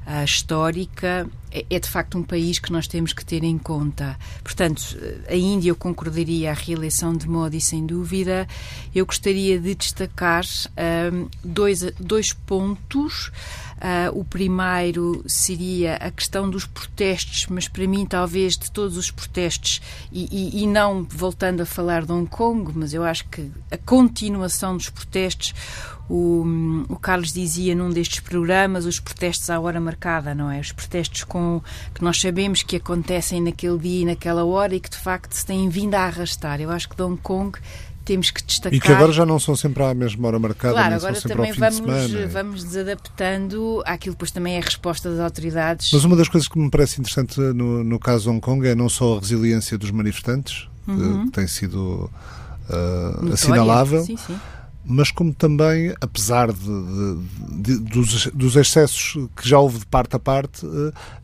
uh, 0.06 0.24
histórica, 0.24 1.28
é, 1.50 1.64
é, 1.70 1.80
de 1.80 1.88
facto 1.88 2.18
um 2.18 2.22
país 2.22 2.58
que 2.58 2.70
nós 2.70 2.86
temos 2.86 3.12
que 3.12 3.24
ter 3.24 3.42
em 3.42 3.56
conta. 3.56 4.18
Portanto, 4.42 4.82
a 5.28 5.34
Índia 5.34 5.70
eu 5.70 5.76
concordaria 5.76 6.50
a 6.50 6.54
reeleição 6.54 7.16
de 7.16 7.28
Modi, 7.28 7.60
sem 7.60 7.86
dúvida. 7.86 8.46
Eu 8.94 9.06
gostaria 9.06 9.58
de 9.58 9.74
destacar 9.74 10.44
um, 10.44 11.24
ah, 11.24 11.28
dois, 11.42 11.80
dois 11.98 12.32
pontos. 12.32 13.30
Uh, 13.78 14.18
o 14.18 14.24
primeiro 14.24 15.22
seria 15.28 15.94
a 15.96 16.10
questão 16.10 16.50
dos 16.50 16.66
protestos, 16.66 17.46
mas 17.46 17.68
para 17.68 17.86
mim, 17.86 18.04
talvez 18.04 18.58
de 18.58 18.72
todos 18.72 18.96
os 18.96 19.08
protestos, 19.08 19.80
e, 20.10 20.28
e, 20.32 20.64
e, 20.64 20.66
não 20.66 21.06
voltando 21.08 21.60
a 21.60 21.66
falar 21.66 22.04
de 22.04 22.10
Hong 22.10 22.28
Kong, 22.28 22.72
mas 22.74 22.92
eu 22.92 23.04
acho 23.04 23.28
que 23.28 23.48
a 23.70 23.76
continuação 23.76 24.76
dos 24.76 24.90
protestos, 24.90 25.37
o, 26.08 26.44
o 26.88 26.96
Carlos 26.96 27.32
dizia 27.32 27.74
num 27.74 27.90
destes 27.90 28.20
programas, 28.20 28.86
os 28.86 28.98
protestos 28.98 29.50
à 29.50 29.60
hora 29.60 29.80
marcada, 29.80 30.34
não 30.34 30.50
é? 30.50 30.58
Os 30.58 30.72
protestos 30.72 31.24
com, 31.24 31.60
que 31.94 32.02
nós 32.02 32.20
sabemos 32.20 32.62
que 32.62 32.76
acontecem 32.76 33.42
naquele 33.42 33.78
dia 33.78 34.02
e 34.02 34.04
naquela 34.06 34.44
hora 34.44 34.74
e 34.74 34.80
que 34.80 34.88
de 34.88 34.96
facto 34.96 35.32
se 35.32 35.44
têm 35.44 35.68
vindo 35.68 35.94
a 35.94 36.04
arrastar. 36.04 36.60
Eu 36.60 36.70
acho 36.70 36.88
que 36.88 37.00
Hong 37.00 37.20
Kong 37.20 37.58
temos 38.08 38.30
que 38.30 38.42
destacar. 38.42 38.74
E 38.74 38.80
que 38.80 38.90
agora 38.90 39.12
já 39.12 39.26
não 39.26 39.38
são 39.38 39.54
sempre 39.54 39.82
à 39.82 39.92
mesma 39.92 40.28
hora 40.28 40.38
marcada, 40.38 40.74
claro, 40.74 40.94
agora 40.94 41.20
também 41.20 41.52
vamos, 41.52 42.10
de 42.10 42.24
vamos 42.24 42.64
desadaptando 42.64 43.82
àquilo 43.84 44.14
depois 44.14 44.30
também 44.30 44.54
é 44.54 44.58
a 44.60 44.62
resposta 44.62 45.10
das 45.10 45.20
autoridades. 45.20 45.90
Mas 45.92 46.04
uma 46.04 46.16
das 46.16 46.28
coisas 46.28 46.48
que 46.48 46.58
me 46.58 46.70
parece 46.70 47.00
interessante 47.00 47.38
no, 47.38 47.84
no 47.84 47.98
caso 47.98 48.24
de 48.24 48.30
Hong 48.30 48.40
Kong 48.40 48.66
é 48.66 48.74
não 48.74 48.88
só 48.88 49.18
a 49.18 49.20
resiliência 49.20 49.76
dos 49.76 49.90
manifestantes, 49.90 50.68
uhum. 50.86 50.96
que, 50.96 51.24
que, 51.26 51.32
tem 51.32 51.46
sido 51.46 52.10
uh, 52.70 53.32
assinalável, 53.34 54.02
sim, 54.02 54.16
sim. 54.16 54.38
Mas 54.88 55.10
como 55.10 55.34
também, 55.34 55.94
apesar 56.00 56.50
de, 56.50 56.64
de, 56.64 57.78
de, 57.78 57.90
dos, 57.90 58.26
dos, 58.28 58.56
excessos 58.56 59.28
que 59.36 59.46
já 59.46 59.58
houve 59.58 59.80
de 59.80 59.86
parte 59.86 60.16
a 60.16 60.18
parte, 60.18 60.66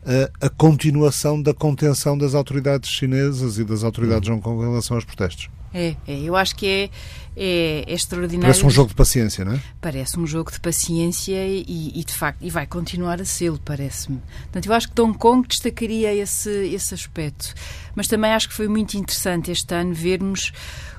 eh, 0.05 0.31
a, 0.43 0.47
a, 0.47 0.51
continuação 0.51 1.41
da 1.41 1.55
contenção 1.55 2.17
das 2.17 2.35
autoridades 2.35 2.91
chinesas 2.91 3.59
e 3.59 3.65
das 3.65 3.83
autoridades 3.83 4.27
de 4.27 4.33
Hong 4.33 4.43
Kong 4.43 4.63
em 4.63 4.69
relação 4.69 4.99
aos 4.99 5.05
protestos. 5.05 5.49
É, 5.73 5.97
é, 6.07 6.21
eu 6.21 6.37
acho 6.37 6.55
que 6.55 6.67
é, 6.67 6.91
é, 7.37 7.85
é, 7.87 7.95
extraordinário. 7.95 8.47
Parece 8.47 8.67
um 8.67 8.71
jogo 8.71 8.89
de 8.89 8.95
paciência, 8.95 9.45
não 9.45 9.53
é? 9.55 9.61
Parece 9.81 10.19
um 10.19 10.27
jogo 10.27 10.53
de 10.53 10.61
paciência 10.61 11.47
e, 11.47 11.93
e 11.95 12.05
de 12.05 12.13
facto, 12.13 12.43
e 12.43 12.51
vai 12.51 12.67
continuar 12.67 13.21
a 13.21 13.25
ser, 13.25 13.53
parece-me. 13.65 14.21
Portanto, 14.45 14.67
eu 14.67 14.73
acho 14.73 14.91
que 14.91 15.01
Hong 15.01 15.17
Kong 15.17 15.47
destacaria 15.47 16.15
esse, 16.15 16.51
esse 16.51 16.95
aspecto. 16.95 17.55
Mas 17.95 18.07
também 18.07 18.33
acho 18.33 18.49
que 18.49 18.55
foi 18.55 18.69
muito 18.69 18.95
interessante 18.95 19.51
este 19.51 19.75
ano 19.75 19.95
vermos 19.95 20.53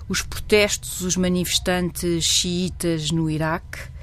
os 0.07 0.21
protestos, 0.21 1.01
os 1.01 1.15
manifestantes 1.15 2.23
xiitas 2.23 3.11
no 3.11 3.29
Iraque 3.29 3.94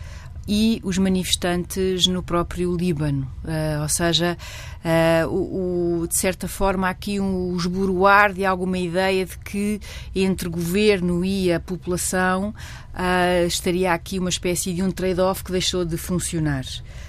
e 0.47 0.81
os 0.83 0.99
manifestantes 0.99 2.07
no 2.07 2.23
próprio 2.23 2.77
Líbano. 2.77 3.31
Uh, 3.45 3.83
ou 3.83 3.89
seja, 3.89 4.37
uh, 4.85 5.29
o, 5.29 6.01
o, 6.03 6.09
de 6.09 6.17
certa 6.17 6.49
forma, 6.49 6.89
aqui 6.89 7.21
um 7.21 7.57
esboroar 7.57 8.33
de 8.33 8.45
alguma 8.45 8.79
ideia 8.79 9.25
de 9.25 9.39
que 9.39 9.81
entre 10.15 10.49
governo 10.49 11.25
e 11.25 11.53
a 11.53 11.61
população 11.61 12.55
uh, 12.95 13.47
estaria 13.47 13.93
aqui 13.93 14.19
uma 14.19 14.31
espécie 14.31 14.73
de 14.73 14.83
um 14.83 14.91
trade-off 14.91 15.45
que 15.45 15.53
deixou 15.53 15.85
de 15.85 15.97
funcionar. 15.97 16.65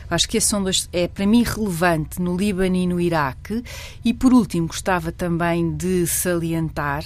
Acho 0.09 0.29
que 0.29 0.37
esse 0.37 0.47
são 0.47 0.61
dois, 0.61 0.87
é 0.93 1.07
para 1.07 1.25
mim 1.25 1.43
relevante 1.43 2.21
no 2.21 2.37
Líbano 2.37 2.75
e 2.75 2.85
no 2.85 3.01
Iraque. 3.01 3.63
E 4.05 4.13
por 4.13 4.31
último, 4.31 4.67
gostava 4.67 5.11
também 5.11 5.75
de 5.75 6.05
salientar 6.05 7.03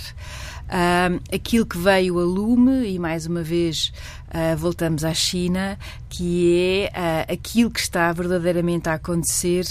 aquilo 1.34 1.66
que 1.66 1.78
veio 1.78 2.20
a 2.20 2.24
lume, 2.24 2.88
e 2.88 3.00
mais 3.00 3.26
uma 3.26 3.42
vez 3.42 3.94
uh, 4.28 4.58
voltamos 4.58 5.04
à 5.04 5.14
China, 5.14 5.78
que 6.10 6.90
é 6.94 7.28
uh, 7.30 7.34
aquilo 7.34 7.72
que 7.72 7.80
está 7.80 8.12
verdadeiramente 8.12 8.90
a 8.90 8.94
acontecer 8.94 9.66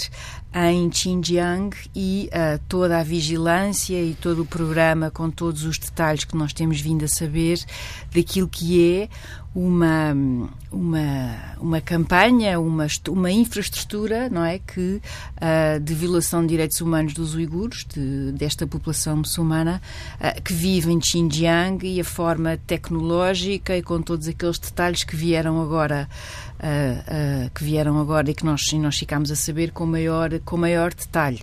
em 0.53 0.91
Xinjiang 0.91 1.75
e 1.95 2.29
uh, 2.31 2.59
toda 2.67 2.99
a 2.99 3.03
vigilância 3.03 4.01
e 4.01 4.15
todo 4.15 4.41
o 4.41 4.45
programa 4.45 5.11
com 5.11 5.29
todos 5.29 5.63
os 5.63 5.77
detalhes 5.77 6.23
que 6.23 6.35
nós 6.35 6.53
temos 6.53 6.81
vindo 6.81 7.05
a 7.05 7.07
saber 7.07 7.59
daquilo 8.13 8.47
que 8.47 9.01
é 9.01 9.09
uma, 9.57 10.15
uma, 10.71 11.55
uma 11.59 11.81
campanha, 11.81 12.59
uma, 12.59 12.85
uma 13.09 13.31
infraestrutura, 13.31 14.29
não 14.29 14.45
é, 14.45 14.59
que 14.59 15.01
uh, 15.01 15.79
de 15.81 15.95
violação 15.95 16.43
de 16.43 16.49
direitos 16.49 16.79
humanos 16.79 17.15
dos 17.15 17.33
uigures, 17.33 17.83
de, 17.91 18.33
desta 18.33 18.67
população 18.67 19.17
muçulmana 19.17 19.81
uh, 20.21 20.41
que 20.43 20.53
vive 20.53 20.91
em 20.91 21.01
Xinjiang 21.01 21.83
e 21.87 21.99
a 21.99 22.03
forma 22.03 22.59
tecnológica 22.67 23.75
e 23.75 23.81
com 23.81 23.99
todos 23.99 24.27
aqueles 24.27 24.59
detalhes 24.59 25.03
que 25.03 25.15
vieram 25.15 25.59
agora 25.59 26.07
uh, 26.59 27.49
que 27.49 27.63
vieram 27.63 27.99
agora 27.99 28.29
e 28.29 28.35
que 28.35 28.45
nós, 28.45 28.71
nós 28.73 28.99
ficámos 28.99 29.31
a 29.31 29.35
saber 29.35 29.71
com 29.71 29.87
maior, 29.87 30.39
com 30.45 30.55
maior 30.55 30.93
detalhe 30.93 31.41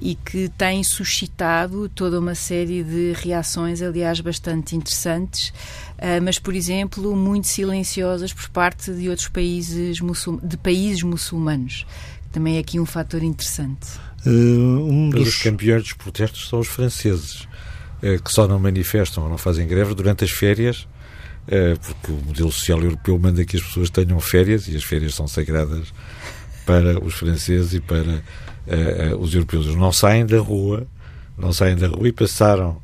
e 0.00 0.14
que 0.14 0.48
tem 0.50 0.82
suscitado 0.82 1.88
toda 1.88 2.18
uma 2.18 2.34
série 2.34 2.82
de 2.82 3.12
reações, 3.12 3.82
aliás, 3.82 4.20
bastante 4.20 4.74
interessantes, 4.74 5.50
uh, 5.98 6.22
mas, 6.22 6.38
por 6.38 6.54
exemplo, 6.54 7.14
muito 7.14 7.46
silenciosas 7.46 8.32
por 8.32 8.48
parte 8.48 8.92
de 8.92 9.08
outros 9.08 9.28
países, 9.28 9.98
de 10.42 10.56
países 10.56 11.02
muçulmanos. 11.02 11.86
Também 12.30 12.56
é 12.56 12.60
aqui 12.60 12.80
um 12.80 12.86
fator 12.86 13.22
interessante. 13.22 13.98
Uh, 14.24 14.30
um 14.30 15.10
dos... 15.10 15.28
Os 15.28 15.42
campeões 15.42 15.82
dos 15.82 15.92
protestos 15.92 16.48
são 16.48 16.60
os 16.60 16.68
franceses, 16.68 17.42
uh, 18.02 18.22
que 18.22 18.32
só 18.32 18.48
não 18.48 18.58
manifestam 18.58 19.24
ou 19.24 19.30
não 19.30 19.38
fazem 19.38 19.66
greve 19.66 19.94
durante 19.94 20.24
as 20.24 20.30
férias 20.30 20.86
porque 21.80 22.12
o 22.12 22.24
modelo 22.24 22.52
social 22.52 22.80
europeu 22.80 23.18
manda 23.18 23.44
que 23.44 23.56
as 23.56 23.62
pessoas 23.64 23.90
tenham 23.90 24.20
férias 24.20 24.68
e 24.68 24.76
as 24.76 24.84
férias 24.84 25.16
são 25.16 25.26
sagradas 25.26 25.92
para 26.64 27.04
os 27.04 27.14
franceses 27.14 27.74
e 27.74 27.80
para 27.80 28.22
uh, 28.66 29.16
os 29.16 29.34
europeus. 29.34 29.66
Não 29.74 29.92
saem 29.92 30.26
da 30.26 30.38
rua, 30.38 30.86
não 31.36 31.52
saem 31.52 31.76
da 31.76 31.88
rua 31.88 32.08
e 32.08 32.12
passaram 32.12 32.80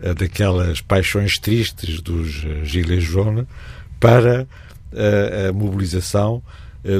uh, 0.00 0.14
daquelas 0.14 0.80
paixões 0.80 1.38
tristes 1.38 2.00
dos 2.00 2.44
uh, 2.44 2.64
gilets 2.64 3.04
jaunes 3.04 3.46
para 3.98 4.46
a 5.48 5.52
mobilização 5.52 6.42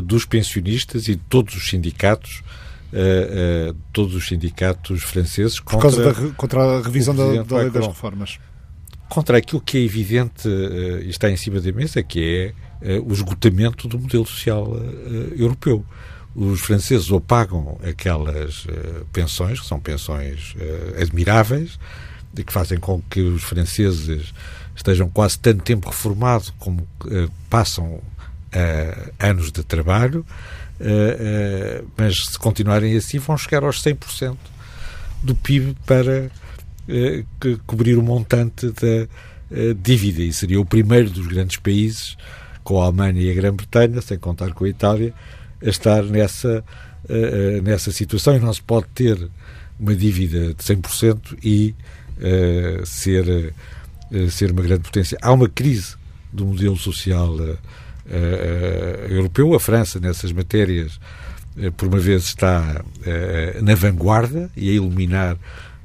dos 0.04 0.24
pensionistas 0.24 1.08
e 1.08 1.16
de 1.16 1.22
todos 1.28 1.56
os 1.56 1.68
sindicatos 1.68 2.40
todos 3.92 4.14
os 4.14 4.28
sindicatos 4.28 5.02
franceses 5.02 5.58
contra, 5.58 5.90
Por 5.90 6.04
causa 6.04 6.26
da, 6.28 6.34
contra 6.36 6.60
a 6.60 6.82
revisão 6.82 7.16
da, 7.16 7.42
da 7.42 7.56
lei 7.56 7.70
das 7.70 7.84
reformas 7.84 8.38
contra 9.10 9.38
aquilo 9.38 9.60
que 9.60 9.76
é 9.76 9.80
evidente 9.82 10.48
uh, 10.48 11.02
e 11.02 11.10
está 11.10 11.28
em 11.28 11.36
cima 11.36 11.60
da 11.60 11.70
mesa, 11.72 12.02
que 12.02 12.54
é 12.80 12.96
uh, 12.96 13.10
o 13.10 13.12
esgotamento 13.12 13.88
do 13.88 13.98
modelo 13.98 14.24
social 14.24 14.70
uh, 14.70 14.80
europeu. 15.36 15.84
Os 16.34 16.60
franceses 16.60 17.10
ou 17.10 17.20
pagam 17.20 17.78
aquelas 17.82 18.66
pensões, 19.12 19.60
que 19.60 19.66
são 19.66 19.80
pensões 19.80 20.54
admiráveis, 21.00 21.78
e 22.36 22.44
que 22.44 22.52
fazem 22.52 22.78
com 22.78 23.02
que 23.10 23.20
os 23.20 23.42
franceses 23.42 24.32
estejam 24.76 25.08
quase 25.10 25.38
tanto 25.38 25.64
tempo 25.64 25.88
reformados 25.88 26.54
como 26.58 26.86
passam 27.48 28.00
anos 29.18 29.50
de 29.50 29.64
trabalho, 29.64 30.24
mas 31.96 32.16
se 32.26 32.38
continuarem 32.38 32.96
assim 32.96 33.18
vão 33.18 33.36
chegar 33.36 33.64
aos 33.64 33.82
100% 33.82 34.36
do 35.22 35.34
PIB 35.34 35.76
para 35.84 36.30
cobrir 37.66 37.98
o 37.98 38.02
montante 38.02 38.66
da 38.68 39.08
dívida. 39.82 40.22
E 40.22 40.32
seria 40.32 40.60
o 40.60 40.64
primeiro 40.64 41.10
dos 41.10 41.26
grandes 41.26 41.56
países, 41.56 42.16
com 42.62 42.80
a 42.80 42.86
Alemanha 42.86 43.20
e 43.20 43.30
a 43.30 43.34
Grã-Bretanha, 43.34 44.00
sem 44.00 44.16
contar 44.18 44.52
com 44.52 44.64
a 44.64 44.68
Itália, 44.68 45.12
a 45.64 45.68
estar 45.68 46.02
nessa, 46.04 46.64
eh, 47.08 47.60
nessa 47.62 47.92
situação 47.92 48.36
e 48.36 48.40
não 48.40 48.52
se 48.52 48.62
pode 48.62 48.86
ter 48.94 49.28
uma 49.78 49.94
dívida 49.94 50.54
de 50.54 50.62
100% 50.62 51.36
e 51.42 51.74
ser, 52.84 53.54
ser 54.30 54.50
uma 54.52 54.60
grande 54.60 54.82
potência. 54.82 55.16
Há 55.22 55.32
uma 55.32 55.48
crise 55.48 55.94
do 56.30 56.44
modelo 56.44 56.76
social 56.76 57.34
europeu. 59.08 59.54
A 59.54 59.60
França, 59.60 59.98
nessas 59.98 60.30
matérias, 60.30 61.00
por 61.78 61.88
uma 61.88 61.98
vez 61.98 62.24
está 62.24 62.84
na 63.62 63.74
vanguarda 63.74 64.50
e 64.54 64.68
a 64.68 64.72
iluminar 64.74 65.38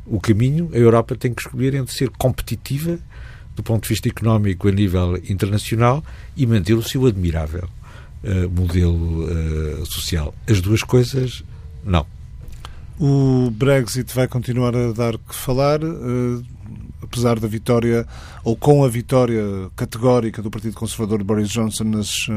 o 0.05 0.19
caminho, 0.19 0.69
a 0.73 0.77
Europa 0.77 1.15
tem 1.15 1.33
que 1.33 1.41
escolher 1.41 1.73
entre 1.73 1.93
ser 1.93 2.09
competitiva 2.09 2.99
do 3.55 3.63
ponto 3.63 3.83
de 3.83 3.89
vista 3.89 4.07
económico 4.07 4.67
a 4.67 4.71
nível 4.71 5.17
internacional 5.29 6.03
e 6.35 6.45
manter 6.45 6.73
o 6.73 6.83
seu 6.83 7.05
admirável 7.05 7.67
uh, 8.25 8.49
modelo 8.49 9.25
uh, 9.25 9.85
social. 9.85 10.33
As 10.49 10.61
duas 10.61 10.83
coisas, 10.83 11.43
não. 11.83 12.05
O 12.99 13.51
Brexit 13.51 14.13
vai 14.13 14.27
continuar 14.27 14.75
a 14.75 14.91
dar 14.91 15.17
que 15.17 15.35
falar, 15.35 15.83
uh, 15.83 16.43
apesar 17.01 17.39
da 17.39 17.47
vitória, 17.47 18.07
ou 18.43 18.55
com 18.55 18.83
a 18.83 18.89
vitória 18.89 19.43
categórica 19.75 20.41
do 20.41 20.49
Partido 20.49 20.75
Conservador 20.75 21.19
de 21.19 21.23
Boris 21.23 21.49
Johnson 21.49 21.83
nas, 21.83 22.27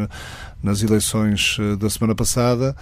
nas 0.63 0.83
eleições 0.83 1.57
da 1.79 1.89
semana 1.89 2.15
passada. 2.15 2.77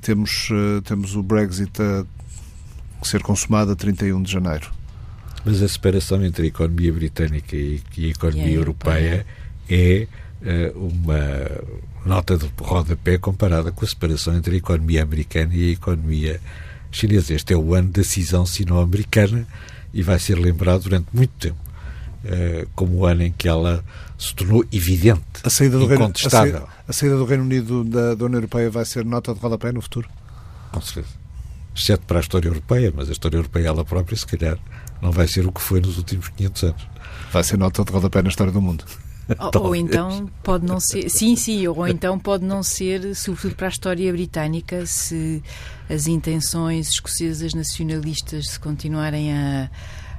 temos, 0.00 0.48
temos 0.84 1.14
o 1.14 1.22
Brexit 1.22 1.80
a 1.80 2.04
ser 3.04 3.22
consumada 3.22 3.72
a 3.72 3.76
31 3.76 4.22
de 4.22 4.32
janeiro. 4.32 4.70
Mas 5.44 5.62
a 5.62 5.68
separação 5.68 6.24
entre 6.24 6.44
a 6.44 6.48
economia 6.48 6.92
britânica 6.92 7.56
e, 7.56 7.80
a 7.98 8.00
economia 8.00 8.46
e 8.46 8.48
a 8.48 8.54
europeia, 8.54 9.26
europeia 9.68 10.08
é 10.42 10.72
uh, 10.74 10.78
uma 10.78 11.48
nota 12.06 12.36
de 12.36 12.50
rodapé 12.58 13.18
comparada 13.18 13.72
com 13.72 13.84
a 13.84 13.88
separação 13.88 14.36
entre 14.36 14.54
a 14.54 14.58
economia 14.58 15.02
americana 15.02 15.54
e 15.54 15.70
a 15.70 15.72
economia 15.72 16.40
chinesa. 16.90 17.34
Este 17.34 17.52
é 17.52 17.56
o 17.56 17.74
ano 17.74 17.90
da 17.90 18.04
cisão 18.04 18.46
sino-americana 18.46 19.46
e 19.92 20.02
vai 20.02 20.18
ser 20.18 20.38
lembrado 20.38 20.84
durante 20.84 21.08
muito 21.12 21.32
tempo 21.38 21.58
uh, 22.24 22.68
como 22.74 22.98
o 22.98 23.06
ano 23.06 23.22
em 23.22 23.32
que 23.32 23.48
ela 23.48 23.84
se 24.18 24.34
tornou 24.34 24.64
evidente, 24.72 25.22
a 25.42 25.50
saída 25.50 25.78
do 25.78 25.92
incontestável. 25.92 26.52
Reino, 26.52 26.58
a, 26.58 26.60
saída, 26.60 26.78
a 26.88 26.92
saída 26.92 27.16
do 27.16 27.24
Reino 27.24 27.42
Unido 27.42 27.84
da, 27.84 28.14
da 28.14 28.24
União 28.24 28.38
Europeia 28.38 28.70
vai 28.70 28.84
ser 28.84 29.04
nota 29.04 29.34
de 29.34 29.40
rodapé 29.40 29.72
no 29.72 29.82
futuro? 29.82 30.08
Com 30.72 30.80
certeza 30.80 31.26
exceto 31.76 32.06
para 32.06 32.18
a 32.18 32.20
história 32.20 32.48
europeia, 32.48 32.92
mas 32.94 33.08
a 33.08 33.12
história 33.12 33.36
europeia 33.36 33.68
ela 33.68 33.84
própria, 33.84 34.16
se 34.16 34.26
calhar, 34.26 34.58
não 35.02 35.12
vai 35.12 35.28
ser 35.28 35.46
o 35.46 35.52
que 35.52 35.60
foi 35.60 35.80
nos 35.80 35.98
últimos 35.98 36.28
500 36.30 36.62
anos. 36.64 36.88
Vai 37.30 37.44
ser 37.44 37.58
nota 37.58 37.84
de 37.84 37.92
rodapé 37.92 38.22
na 38.22 38.30
história 38.30 38.52
do 38.52 38.62
mundo. 38.62 38.84
Ou, 39.54 39.62
ou, 39.62 39.76
então 39.76 40.30
pode 40.42 40.64
não 40.64 40.78
ser, 40.78 41.10
sim, 41.10 41.34
sim, 41.34 41.66
ou 41.66 41.88
então 41.88 42.16
pode 42.16 42.44
não 42.44 42.62
ser, 42.62 43.14
sobretudo 43.16 43.56
para 43.56 43.66
a 43.66 43.70
história 43.70 44.12
britânica, 44.12 44.86
se 44.86 45.42
as 45.90 46.06
intenções 46.06 46.90
escocesas 46.90 47.52
nacionalistas 47.52 48.50
se 48.50 48.60
continuarem 48.60 49.32
a, 49.32 49.68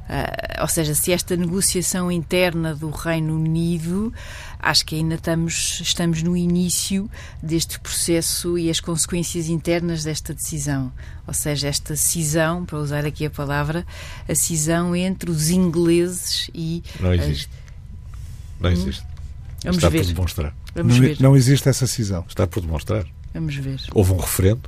Uh, 0.08 0.62
ou 0.62 0.68
seja, 0.70 0.96
se 0.96 1.12
esta 1.12 1.36
negociação 1.36 2.10
interna 2.10 2.74
do 2.74 2.90
Reino 2.90 3.36
Unido, 3.36 4.14
acho 4.58 4.86
que 4.86 4.96
ainda 4.96 5.16
estamos, 5.16 5.82
estamos 5.82 6.24
no 6.24 6.38
início 6.38 7.12
deste 7.44 7.78
processo 7.78 8.58
e 8.58 8.70
as 8.70 8.80
consequências 8.80 9.50
internas 9.50 10.06
desta 10.06 10.34
decisão. 10.34 10.94
Ou 11.28 11.34
seja, 11.34 11.68
esta 11.68 11.98
cisão, 11.98 12.66
para 12.66 12.78
usar 12.78 13.06
aqui 13.06 13.26
a 13.26 13.30
palavra, 13.30 13.86
a 14.30 14.34
cisão 14.34 14.96
entre 14.96 15.30
os 15.30 15.50
ingleses 15.50 16.50
e. 16.56 16.82
Não 17.02 17.14
existe. 17.14 17.50
Não 18.60 18.70
existe. 18.72 19.04
Vamos 19.64 19.78
Está 19.78 19.90
ver. 19.90 20.04
por 20.06 20.14
demonstrar. 20.14 20.56
Vamos 20.76 20.94
não, 20.96 21.02
ver. 21.02 21.18
não 21.20 21.36
existe 21.36 21.68
essa 21.70 21.88
cisão. 21.88 22.24
Está 22.28 22.46
por 22.48 22.62
demonstrar. 22.62 23.06
Vamos 23.34 23.56
ver. 23.56 23.80
Houve 23.94 24.14
um 24.14 24.18
referendo 24.18 24.62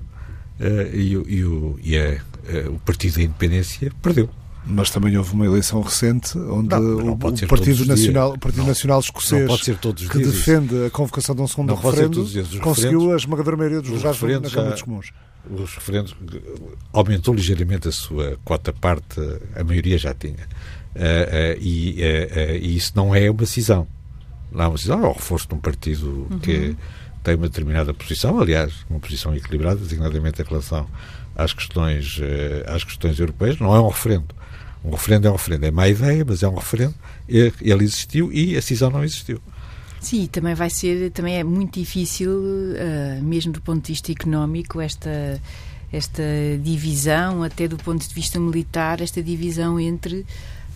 eh, 0.59 0.91
e, 0.93 1.17
o- 1.17 1.25
e 1.29 1.43
o, 1.45 1.79
e 1.81 1.97
a- 1.97 1.99
eh, 2.47 2.67
o 2.67 2.79
Partido 2.79 3.15
da 3.15 3.21
Independência 3.23 3.91
perdeu. 4.01 4.29
Mas 4.65 4.89
também 4.89 5.15
houve 5.17 5.33
uma 5.33 5.45
eleição 5.45 5.81
recente 5.81 6.37
onde 6.37 6.69
Não, 6.69 6.81
não 6.81 7.13
o, 7.13 7.17
Partido. 7.17 7.85
Nacional, 7.85 8.33
o 8.33 8.37
Partido 8.39 8.59
Não. 8.61 8.67
Nacional 8.67 8.99
Escocês 8.99 9.41
Não 9.41 9.47
pode 9.47 9.63
ser 9.65 9.77
todos 9.77 10.03
os 10.03 10.09
que 10.09 10.17
dias. 10.17 10.29
isso. 10.33 10.37
defende 10.37 10.85
a 10.85 10.89
convocação 10.89 11.33
de 11.33 11.41
um 11.41 11.47
segundo 11.47 11.73
referendo 11.73 12.27
conseguiu 12.61 13.13
a 13.13 13.15
esmagadora 13.15 13.55
maioria 13.57 13.81
dos 13.81 13.89
os 13.91 13.97
lugares 13.97 14.19
na 14.21 14.27
referendos 14.27 14.53
Câmara 14.53 14.73
dos 14.73 14.81
Comuns. 14.81 15.11
Os 15.49 15.73
referendos 15.75 16.15
aumentou 16.91 17.33
ligeiramente 17.33 17.87
a 17.87 17.91
sua 17.91 18.37
quota 18.43 18.73
parte, 18.73 19.19
a 19.55 19.63
maioria 19.63 19.97
já 19.97 20.13
tinha. 20.13 20.47
E, 21.59 22.01
eh, 22.01 22.29
eh, 22.31 22.57
e 22.57 22.75
isso 22.75 22.91
não 22.95 23.15
é 23.15 23.31
uma 23.31 23.45
cisão. 23.45 23.87
Não 24.51 24.65
é 24.65 24.67
uma 24.67 24.77
cisão, 24.77 25.03
é 25.03 25.07
o 25.07 25.13
reforço 25.13 25.47
de 25.47 25.55
um 25.55 25.59
partido 25.59 26.27
que 26.41 26.75
tem 27.23 27.35
uma 27.35 27.47
determinada 27.47 27.93
posição, 27.93 28.39
aliás, 28.39 28.73
uma 28.89 28.99
posição 28.99 29.35
equilibrada, 29.35 29.79
designadamente 29.79 30.41
em 30.41 30.45
relação 30.45 30.87
às 31.35 31.53
questões, 31.53 32.19
eh, 32.21 32.65
às 32.67 32.83
questões 32.83 33.19
europeias. 33.19 33.59
Não 33.59 33.73
é 33.73 33.79
um 33.79 33.87
referendo. 33.87 34.35
Um 34.83 34.91
referendo 34.91 35.27
é 35.27 35.31
um 35.31 35.35
referendo. 35.35 35.65
É 35.65 35.71
má 35.71 35.87
ideia, 35.87 36.25
mas 36.25 36.43
é 36.43 36.47
um 36.47 36.55
referendo. 36.55 36.95
Ele 37.27 37.83
existiu 37.83 38.31
e 38.33 38.57
a 38.57 38.61
cisão 38.61 38.89
não 38.89 39.03
existiu. 39.03 39.41
Sim, 40.01 40.27
também 40.27 40.55
vai 40.55 40.69
ser, 40.69 41.11
também 41.11 41.37
é 41.37 41.43
muito 41.43 41.77
difícil, 41.77 42.31
ah, 42.77 43.21
mesmo 43.21 43.51
do 43.51 43.61
ponto 43.61 43.83
de 43.83 43.91
vista 43.91 44.11
económico, 44.11 44.79
esta, 44.79 45.41
esta 45.91 46.23
divisão, 46.63 47.43
até 47.43 47.67
do 47.67 47.75
ponto 47.75 48.07
de 48.07 48.13
vista 48.13 48.39
militar, 48.39 49.01
esta 49.01 49.21
divisão 49.21 49.77
entre 49.77 50.25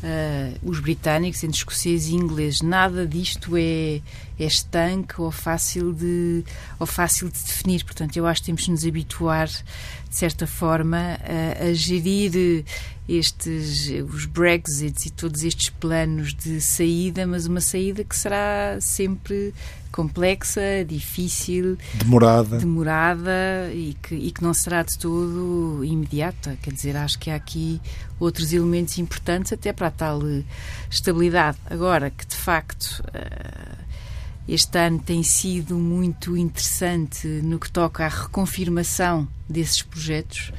ah, 0.03 0.53
os 0.61 0.79
britânicos, 0.79 1.43
entre 1.43 1.57
escoceses 1.57 2.09
e 2.09 2.15
ingleses. 2.15 2.61
Nada 2.61 3.07
disto 3.07 3.55
é, 3.55 4.01
é 4.37 4.45
estanque 4.45 5.21
ou 5.21 5.31
fácil, 5.31 5.93
de, 5.93 6.43
ou 6.77 6.85
fácil 6.85 7.29
de 7.29 7.41
definir. 7.41 7.85
Portanto, 7.85 8.17
eu 8.17 8.27
acho 8.27 8.41
que 8.41 8.47
temos 8.47 8.63
de 8.63 8.71
nos 8.71 8.85
habituar, 8.85 9.49
de 10.13 10.19
certa 10.19 10.45
forma, 10.45 11.17
a, 11.23 11.63
a 11.63 11.73
gerir 11.73 12.63
estes, 13.09 13.89
os 14.13 14.25
Brexits 14.27 15.07
e 15.07 15.09
todos 15.09 15.43
estes 15.43 15.71
planos 15.71 16.35
de 16.35 16.61
saída, 16.61 17.25
mas 17.25 17.47
uma 17.47 17.59
saída 17.59 18.03
que 18.03 18.15
será 18.15 18.77
sempre 18.79 19.51
complexa, 19.91 20.61
difícil, 20.87 21.79
Demorada. 21.95 22.59
demorada 22.59 23.71
e 23.73 23.97
que, 24.03 24.13
e 24.13 24.31
que 24.31 24.43
não 24.43 24.53
será 24.53 24.83
de 24.83 24.99
todo 24.99 25.83
imediata. 25.83 26.59
Quer 26.61 26.73
dizer, 26.73 26.95
acho 26.95 27.17
que 27.17 27.31
há 27.31 27.35
aqui 27.35 27.81
outros 28.19 28.53
elementos 28.53 28.99
importantes 28.99 29.51
até 29.51 29.73
para 29.73 29.87
a 29.87 29.91
tal 29.91 30.21
estabilidade. 30.91 31.57
Agora, 31.65 32.11
que 32.11 32.25
de 32.25 32.35
facto 32.35 33.03
eh, 33.15 33.77
este 34.47 34.77
ano 34.77 34.99
tem 34.99 35.23
sido 35.23 35.75
muito 35.75 36.35
interessante 36.35 37.27
no 37.27 37.59
que 37.59 37.71
toca 37.71 38.05
à 38.05 38.09
reconfirmação 38.09 39.27
desses 39.47 39.81
projetos. 39.81 40.51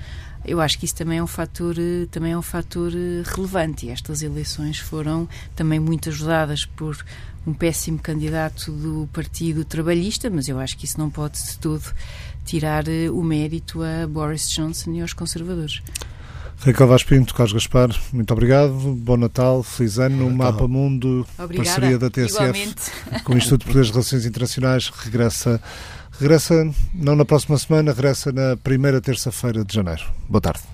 Eu 0.44 0.60
acho 0.60 0.78
que 0.78 0.84
isso 0.84 0.94
também 0.94 1.18
é 1.18 1.22
um 1.22 1.26
fator, 1.26 1.76
eh, 1.78 2.06
também 2.10 2.32
é 2.32 2.38
um 2.38 2.42
fator 2.42 2.92
eh, 2.94 3.22
relevante 3.24 3.86
e 3.86 3.90
estas 3.90 4.22
eleições 4.22 4.78
foram 4.78 5.26
também 5.56 5.80
muito 5.80 6.10
ajudadas 6.10 6.66
por 6.66 7.02
um 7.46 7.54
péssimo 7.54 7.98
candidato 7.98 8.70
do 8.70 9.08
Partido 9.12 9.64
Trabalhista, 9.64 10.28
mas 10.28 10.48
eu 10.48 10.58
acho 10.58 10.76
que 10.76 10.84
isso 10.84 10.98
não 10.98 11.08
pode 11.08 11.42
de 11.42 11.58
todo 11.58 11.84
tirar 12.44 12.86
eh, 12.88 13.08
o 13.10 13.22
mérito 13.22 13.82
a 13.82 14.06
Boris 14.06 14.50
Johnson 14.50 14.92
e 14.92 15.00
aos 15.00 15.14
conservadores. 15.14 15.82
Raquel 16.60 16.86
Vaz 16.86 17.02
Pinto, 17.02 17.34
Carlos 17.34 17.52
Gaspar, 17.52 17.90
muito 18.12 18.32
obrigado. 18.32 18.72
Bom 18.72 19.16
Natal, 19.16 19.62
feliz 19.62 19.98
ano. 19.98 20.30
Natal. 20.30 20.52
Mapa 20.52 20.68
Mundo, 20.68 21.26
Obrigada. 21.38 21.68
parceria 21.68 21.98
da 21.98 22.08
TSF 22.10 22.32
Igualmente. 22.32 23.22
com 23.24 23.34
o 23.34 23.36
Instituto 23.36 23.60
de 23.60 23.66
Poderes 23.66 23.86
de 23.88 23.92
Relações 23.92 24.24
Internacionais, 24.26 24.88
regressa, 24.88 25.60
regressa 26.18 26.70
não 26.94 27.14
na 27.16 27.24
próxima 27.24 27.58
semana, 27.58 27.92
regressa 27.92 28.32
na 28.32 28.56
primeira 28.56 29.00
terça-feira 29.00 29.62
de 29.64 29.74
janeiro. 29.74 30.04
Boa 30.28 30.40
tarde. 30.40 30.73